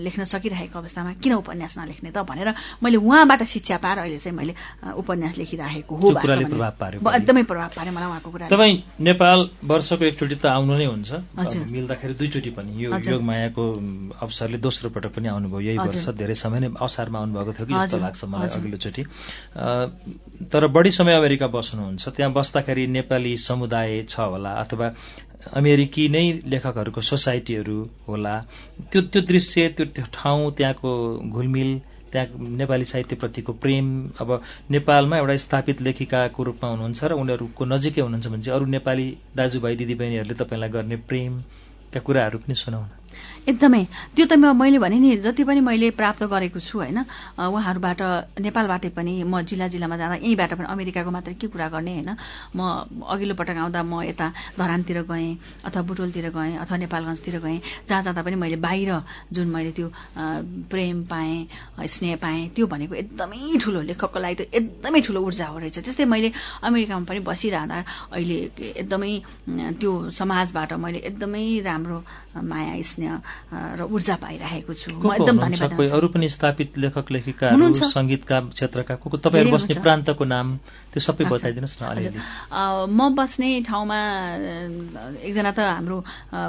[0.00, 2.48] लेख्न सकिरहेको अवस्थामा किन उपन्यास नलेख्ने त भनेर
[2.82, 4.54] मैले उहाँबाट शिक्षा पाएर अहिले चाहिँ मैले
[4.94, 10.04] उपन्यास लेखिराखेको हो कुराले। प्रभाव पार्यो एकदमै प्रभाव पार्यो मलाई उहाँको कुरा तपाईँ नेपाल वर्षको
[10.04, 11.10] एकचोटि त आउनु नै हुन्छ।
[11.74, 13.64] मिल्दाखेरि दुईचोटि पनि यो। योगमायाको
[14.22, 17.98] अवसरले दोस्रो पटक पनि आउनुभयो। यही। वर्ष धेरै समय नै असारमा आउनुभएको थियो कि जस्तो
[17.98, 19.02] लाग्छ मलाई। अघिल्लोचोटि।
[20.52, 24.86] तर बढी समय अमेरिका बस्नुहुन्छ। त्यहाँ बस्दाखेरि नेपाली समुदाय छ होला अथवा
[25.52, 27.78] अमेरिकी नै लेखकहरूको सोसाइटीहरू
[28.08, 28.34] होला।
[28.90, 30.90] त्यो त्यो दृश्य त्यो ठाउँ त्यहाँको
[31.28, 31.70] घुलमिल
[32.14, 33.86] त्यहाँ नेपाली साहित्यप्रतिको प्रेम
[34.20, 34.30] अब
[34.70, 39.74] नेपालमा एउटा स्थापित लेखिकाको रूपमा हुनुहुन्छ र उनीहरूको नजिकै हुनुहुन्छ भने चाहिँ अरू नेपाली दाजुभाइ
[39.76, 43.03] दिदीबहिनीहरूले तपाईँलाई गर्ने प्रेमका कुराहरू पनि सुनाउन।
[43.48, 43.84] एकदमै।
[44.16, 46.98] त्यो त मैले भने नि जति पनि मैले प्राप्त गरेको छु होइन
[47.38, 48.00] उहाँहरूबाट
[48.40, 52.10] नेपालबाटै पनि म जिल्ला जिल्लामा जाँदा यहीँबाट पनि अमेरिकाको मात्रै के कुरा गर्ने होइन
[52.56, 52.60] म
[53.04, 54.26] अघिल्लो पटक आउँदा म यता
[54.58, 55.30] धरानतिर गएँ
[55.64, 57.58] अथवा बुटोलतिर गएँ अथवा नेपालगञ्जतिर गएँ
[57.88, 58.90] जहाँ जाँदा पनि मैले बाहिर
[59.32, 59.88] जुन मैले त्यो
[60.72, 61.36] प्रेम पाएँ
[61.84, 66.04] स्नेह पाएँ त्यो भनेको एकदमै ठुलो लेखकको लागि त एकदमै ठुलो ऊर्जा हो रहेछ। त्यस्तै
[66.04, 66.32] मैले
[66.64, 67.76] अमेरिकामा पनि बसिरहँदा
[68.12, 68.36] अहिले
[68.80, 69.12] एकदमै
[69.80, 71.98] त्यो समाजबाट मैले एकदमै राम्रो
[72.40, 77.06] माया स्नेह र ऊर्जा पाइरहेको छु म एकदम धन्यवाद। अरू पनि स्थापित लेखक
[77.44, 80.46] हुनुहुन्छ। सङ्गीतका क्षेत्रका को को तपाईँहरू बस्ने। प्रान्तको नाम
[80.92, 82.18] त्यो सबै। बताइदिनुहोस् न अलिअलि
[82.88, 83.98] म बस्ने ठाउँमा
[85.22, 85.96] एकजना त हाम्रो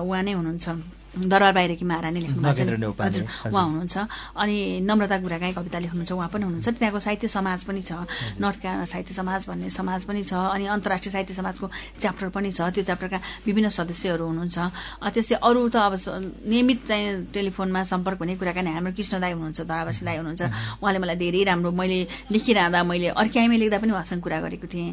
[0.04, 0.66] उहाँ नै हुनुहुन्छ
[1.16, 3.96] दरबार बाहिरकी महारानी लेख्नु। उहाँ हुनुहुन्छ।
[4.36, 7.92] अनि नम्रता गुरागाई कविता लेख्नुहुन्छ उहाँ पनि हुनुहुन्छ। त्यहाँको साहित्य समाज पनि छ।
[8.40, 11.66] नर्थ क्यानाडा साहित्य समाज भन्ने समाज पनि छ अनि अन्तर्राष्ट्रिय साहित्य समाजको
[12.02, 14.58] च्याप्टर पनि छ। त्यो च्याप्टरका विभिन्न सदस्यहरू हुनुहुन्छ।
[15.16, 15.94] त्यस्तै अरू त अब
[16.52, 20.44] नियमित चाहिँ टेलिफोनमा सम्पर्क हुने कुराकानी हाम्रो कृष्ण दाई हुनुहुन्छ धरावासी दाई हुनुहुन्छ।
[20.84, 22.00] उहाँले मलाई धेरै राम्रो मैले
[22.32, 24.92] लेखिरहँदा मैले अर्क्याइमै लेख्दा पनि उहाँसँग कुरा गरेको थिएँ।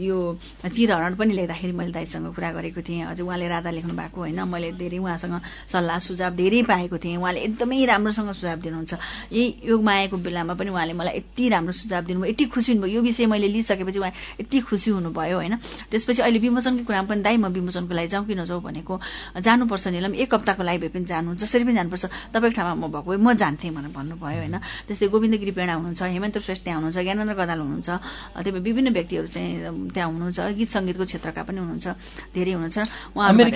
[0.00, 0.16] यो
[0.64, 4.72] चिरहरण पनि लेख्दाखेरि मैले दाईसँग कुरा गरेको थिएँ। हजुर उहाँले राधा लेख्नु भएको होइन। मैले
[4.78, 5.41] धेरै उहाँसँग
[5.72, 8.92] सल्लाह सुझाव धेरै पाएको थिएँ। उहाँले एकदमै राम्रोसँग सुझाव दिनुहुन्छ।
[9.32, 13.26] यही योगमायाको बेलामा पनि उहाँले मलाई यति राम्रो सुझाव दिनुभयो यति खुसी हुनुभयो। यो विषय
[13.26, 15.54] मैले लिइसकेपछि उहाँ यति खुसी हुनुभयो होइन?
[15.90, 18.94] त्यसपछि अहिले विमोचनको कुरामा पनि दाइ म विमोचनको लागि जाउँ कि नजाउँ भनेको
[19.42, 23.10] जानुपर्छ नि एक हप्ताको लागि भए पनि जानु जसरी पनि जानुपर्छ। तपाईँको ठाउँमा म भएको
[23.10, 24.56] भए म जान्थेँ भनेर भन्नुभयो होइन?
[24.88, 28.88] त्यस्तै गोविन्द गिरी पेडा हुनुहुन्छ हेमन्त श्रेष्ठ त्यहाँ हुनुहुन्छ ज्ञानेन्द्र गदाल हुनुहुन्छ त्यही भएर विभिन्न
[28.92, 31.86] व्यक्तिहरू चाहिँ त्यहाँ हुनुहुन्छ। गीत सङ्गीतको क्षेत्रका पनि हुनुहुन्छ
[32.34, 32.78] धेरै हुनुहुन्छ।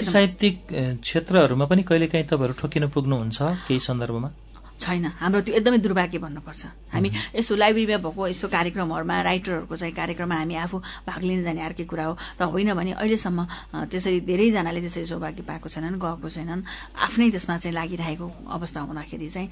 [0.07, 0.57] साहित्यिक
[1.03, 4.29] क्षेत्रहरूमा पनि कहिलेकाहीँ तपाईँहरू ठोकिन पुग्नुहुन्छ केही सन्दर्भमा?
[4.77, 10.37] छैन। हाम्रो त्यो एकदमै दुर्भाग्य भन्नुपर्छ। हामी यस्तो लाइब्रेरीमा भएको यस्तो कार्यक्रमहरूमा राइटरहरूको चाहिँ कार्यक्रममा
[10.37, 10.77] हामी आफू
[11.09, 13.41] भाग लिन जाने अर्कै कुरा हो। त होइन भने अहिलेसम्म
[13.89, 16.61] त्यसरी धेरैजनाले त्यसरी सौभाग्य पाएको छैनन् गएको छैनन्।
[16.93, 19.49] आफ्नै त्यसमा चाहिँ लागिरहेको अवस्था हुँदाखेरि चाहिँ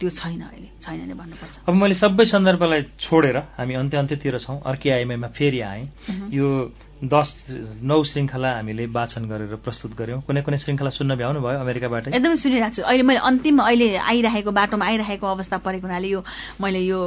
[0.00, 4.64] त्यो छैन अहिले। छैन नै भन्नुपर्छ। अब मैले सबै सन्दर्भलाई छोडेर हामी अन्त्य अन्त्यतिर छौँ।
[4.64, 5.84] अर्कै आइएमआईमा फेरि आएँ।
[6.32, 6.48] यो
[7.04, 7.28] दस
[7.82, 12.10] नौ श्रृङ्खला हामीले वाचन गरेर प्रस्तुत गऱ्यौँ कुनै कुनै श्रृङ्खला सुन्न भ्याउनु भयो अमेरिकाबाटै?
[12.16, 16.20] एकदमै सुनिरहेको छु। अहिले मैले अन्तिम अहिले आइरहेको बाटोमा आइरहेको अवस्था परेको हुनाले यो
[16.60, 17.00] मैले यो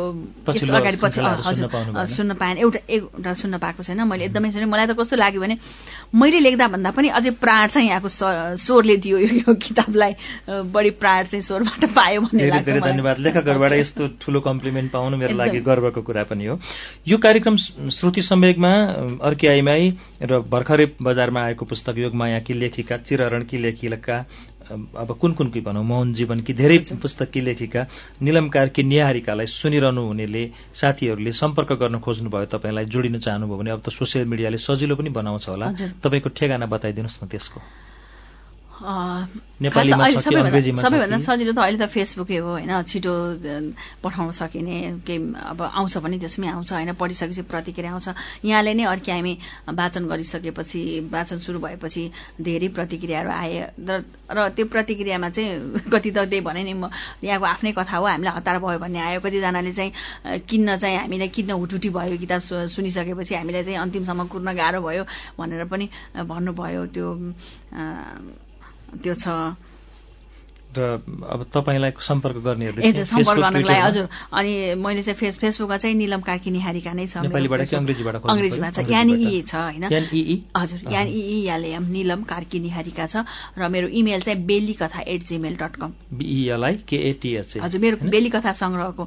[0.47, 1.69] अगाडि पछि हजुर
[2.15, 5.57] सुन्न पाएन। एउटा एउटा सुन्न पाएको छैन। मैले एकदमै सुने। मलाई त कस्तो लाग्यो भने
[6.13, 10.13] मैले लेख्दा भन्दा पनि अझै प्राण चाहिँ यहाँको स्व- स्वरले दियो यो किताबलाई।
[10.49, 15.59] बढी प्राण चाहिँ स्वरबाट पायो भन्ने धेरै। धन्यवाद। लेखकहरूबाट यस्तो ठुलो कम्प्लिमेन्ट पाउनु मेरो लागि
[15.59, 16.59] गर्वको कुरा पनि हो।
[17.07, 17.55] यो कार्यक्रम
[17.97, 18.71] श्रुति सम्वेगमा
[19.23, 19.86] अर्की आइमाई
[20.21, 24.17] र भर्खरै बजारमा आएको पुस्तक योगमायाकी लेखिका चिरहरणकी लेखिका
[24.69, 27.85] अब कुन कुन कि भनौँ मौन जीवनकी धेरै पुस्तककी लेखिका
[28.21, 33.89] निलम कार्की निहारिकालाई सुनिरहनु हुनेले साथीहरूले सम्पर्क गर्न खोज्नुभयो तपाईँलाई जोडिन चाहनुभयो भने अब त
[33.89, 35.71] सोसियल मिडियाले सजिलो पनि बनाउँछ होला।
[36.03, 37.59] तपाईँको ठेगाना बताइदिनुहोस् न त्यसको।
[40.77, 41.25] सबैभन्दा-?
[41.25, 43.13] सजिलो त अहिले त फेसबुकै हो होइन छिटो
[44.05, 48.07] पठाउन सकिने केही अब आउँछ भने त्यसमै आउँछ होइन पढिसकेपछि प्रतिक्रिया आउँछ।
[48.45, 49.33] यहाँले नै अर्की हामी
[49.73, 52.03] वाचन गरिसकेपछि वाचन सुरु भएपछि
[52.37, 53.73] धेरै प्रतिक्रियाहरू आए।
[54.29, 56.93] र त्यो प्रतिक्रियामा चाहिँ कति त त्यही भने नि म
[57.25, 59.91] यहाँको आफ्नै कथा हो हामीलाई हतार भयो भन्ने आयो। कतिजनाले चाहिँ
[60.45, 65.03] किन्न चाहिँ हामीलाई किन्न हुटुटी भयो किताब सुनिसकेपछि हामीलाई चाहिँ अन्तिमसम्म कुर्न गाह्रो भयो
[65.33, 67.09] भनेर पनि भन्नुभयो त्यो
[68.87, 69.25] अ, त्यो छ
[70.77, 76.93] र अब तपाईँलाई सम्पर्क गर्नेहरूले हजुर। अनि मैले चाहिँ फेस फेसबुकमा चाहिँ निलम कार्की निहारिका
[76.93, 78.79] नै छ अङ्ग्रेजीमा छ?
[78.89, 79.83] यानि। ई छ होइन?
[80.57, 83.25] हजुर यान ई याले एम निलम कार्की निहारिका छ।
[83.57, 88.29] र मेरो इमेल चाहिँ बेली कथा at gmail dot com B E L I K A T H हजुर मेरो बेली
[88.29, 89.03] कथा सङ्ग्रहको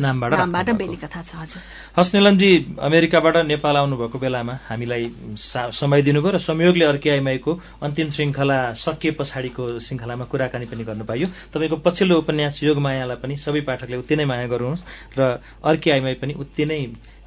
[0.00, 1.62] नामबाट नामबाट। बेली कथा छ हजुर।
[1.98, 5.04] हस् निलमजी अमेरिकाबाट नेपाल आउनुभएको बेलामा हामीलाई
[5.36, 7.52] समय दिनुभयो र संयोगले अर्की आइमाईको
[7.82, 13.60] अन्तिम श्रृङ्खला सकिए पछाडिको श्रृङ्खलामा कुराकानी पनि गर्नु पाइयो। तपाईँको पछिल्लो उपन्यास योगमायालाई पनि सबै
[13.64, 14.84] पाठकले उति नै माया गर्नुहोस्
[15.16, 16.80] र अर्की आइमाई पनि उति नै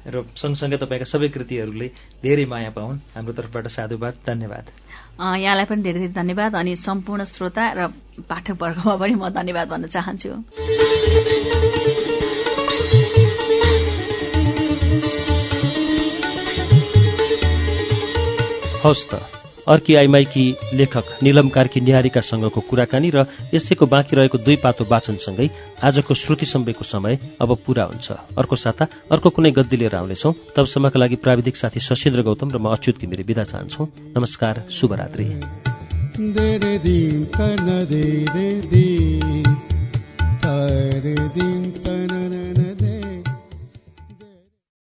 [0.06, 1.88] र सँगसँगै तपाईँका सबै कृतिहरूले
[2.22, 4.64] धेरै माया पाउन्। हाम्रो तर्फबाट साधुवाद धन्यवाद।
[5.18, 7.80] यहाँलाई पनि धेरै धेरै धन्यवाद अनि सम्पूर्ण श्रोता र
[8.22, 10.30] पाठकवर्गमा पनि म धन्यवाद भन्न चाहन्छु।
[18.78, 19.37] हवस् त।
[19.68, 20.44] अर्की आइमाईकी
[20.74, 25.48] लेखक निलम कार्की निहारिकासँगको कुराकानी र यसैको बाँकी रहेको दुई पातो वाचनसँगै
[25.84, 28.08] आजको श्रुति समय अब पूरा हुन्छ।
[28.38, 32.72] अर्को साता अर्को कुनै गद्दी लिएर आउनेछौँ। तबसम्मका लागि प्राविधिक साथी शशीन्द्र गौतम र म
[32.72, 33.84] अच्युत घिमिरे विदा चाहन्छौ।
[34.16, 35.26] नमस्कार शुभरात्रि।